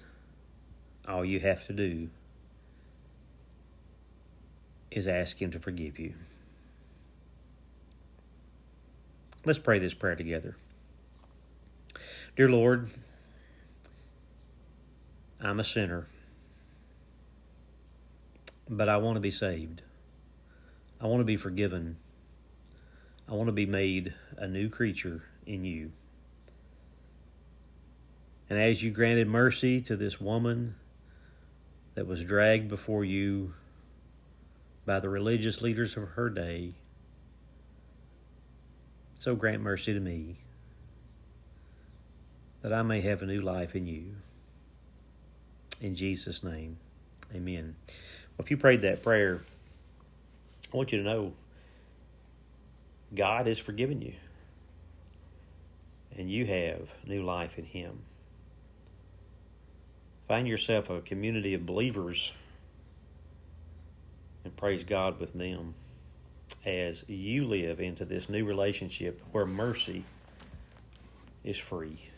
all 1.08 1.24
you 1.24 1.40
have 1.40 1.66
to 1.66 1.72
do 1.72 2.08
is 4.90 5.06
ask 5.06 5.40
Him 5.40 5.50
to 5.52 5.60
forgive 5.60 5.98
you. 5.98 6.14
Let's 9.44 9.58
pray 9.58 9.78
this 9.78 9.94
prayer 9.94 10.16
together. 10.16 10.56
Dear 12.34 12.50
Lord, 12.50 12.90
I'm 15.40 15.60
a 15.60 15.64
sinner, 15.64 16.06
but 18.68 18.88
I 18.88 18.96
want 18.96 19.16
to 19.16 19.20
be 19.20 19.30
saved. 19.30 19.82
I 21.00 21.06
want 21.06 21.20
to 21.20 21.24
be 21.24 21.36
forgiven. 21.36 21.98
I 23.28 23.34
want 23.34 23.48
to 23.48 23.52
be 23.52 23.66
made 23.66 24.14
a 24.38 24.48
new 24.48 24.68
creature 24.68 25.24
in 25.46 25.64
you. 25.64 25.92
And 28.48 28.58
as 28.58 28.82
you 28.82 28.90
granted 28.90 29.28
mercy 29.28 29.80
to 29.82 29.96
this 29.96 30.20
woman 30.20 30.76
that 31.94 32.06
was 32.06 32.24
dragged 32.24 32.68
before 32.68 33.04
you 33.04 33.54
by 34.86 35.00
the 35.00 35.08
religious 35.08 35.60
leaders 35.60 35.96
of 35.96 36.10
her 36.10 36.30
day. 36.30 36.74
So 39.16 39.34
grant 39.34 39.62
mercy 39.62 39.92
to 39.92 40.00
me 40.00 40.36
that 42.62 42.72
I 42.72 42.82
may 42.82 43.00
have 43.00 43.22
a 43.22 43.26
new 43.26 43.40
life 43.40 43.74
in 43.74 43.86
you. 43.86 44.14
In 45.80 45.94
Jesus' 45.94 46.42
name, 46.42 46.78
amen. 47.34 47.76
Well, 47.86 48.44
if 48.44 48.50
you 48.50 48.56
prayed 48.56 48.82
that 48.82 49.02
prayer, 49.02 49.42
I 50.72 50.76
want 50.76 50.92
you 50.92 50.98
to 50.98 51.04
know 51.04 51.32
God 53.14 53.46
has 53.46 53.58
forgiven 53.58 54.00
you, 54.02 54.14
and 56.16 56.30
you 56.30 56.46
have 56.46 56.92
new 57.06 57.22
life 57.22 57.58
in 57.58 57.64
Him. 57.64 58.00
Find 60.26 60.48
yourself 60.48 60.90
a 60.90 61.00
community 61.00 61.54
of 61.54 61.66
believers 61.66 62.32
and 64.44 64.56
praise 64.56 64.82
God 64.82 65.20
with 65.20 65.34
them 65.34 65.74
as 66.64 67.04
you 67.06 67.44
live 67.44 67.80
into 67.80 68.04
this 68.04 68.28
new 68.28 68.44
relationship 68.44 69.20
where 69.30 69.46
mercy 69.46 70.04
is 71.44 71.58
free. 71.58 72.10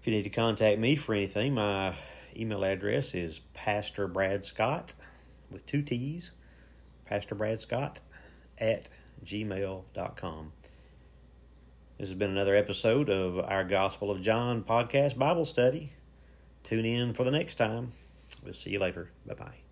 If 0.00 0.06
you 0.06 0.14
need 0.14 0.22
to 0.22 0.30
contact 0.30 0.78
me 0.78 0.96
for 0.96 1.14
anything, 1.14 1.52
my 1.52 1.94
email 2.34 2.64
address 2.64 3.14
is 3.14 3.40
Pastor 3.52 4.08
Brad 4.08 4.42
Scott 4.42 4.94
with 5.50 5.66
two 5.66 5.82
T's, 5.82 6.30
Pastor 7.04 7.34
Brad 7.34 7.60
Scott 7.60 8.00
at 8.56 8.88
gmail.com. 9.22 10.52
This 11.98 12.08
has 12.08 12.14
been 12.14 12.30
another 12.30 12.56
episode 12.56 13.10
of 13.10 13.40
our 13.40 13.62
Gospel 13.62 14.10
of 14.10 14.22
John 14.22 14.64
podcast 14.64 15.18
Bible 15.18 15.44
study. 15.44 15.92
Tune 16.62 16.86
in 16.86 17.12
for 17.12 17.24
the 17.24 17.30
next 17.30 17.56
time. 17.56 17.92
We'll 18.42 18.54
see 18.54 18.70
you 18.70 18.78
later. 18.78 19.10
Bye 19.26 19.34
bye. 19.34 19.69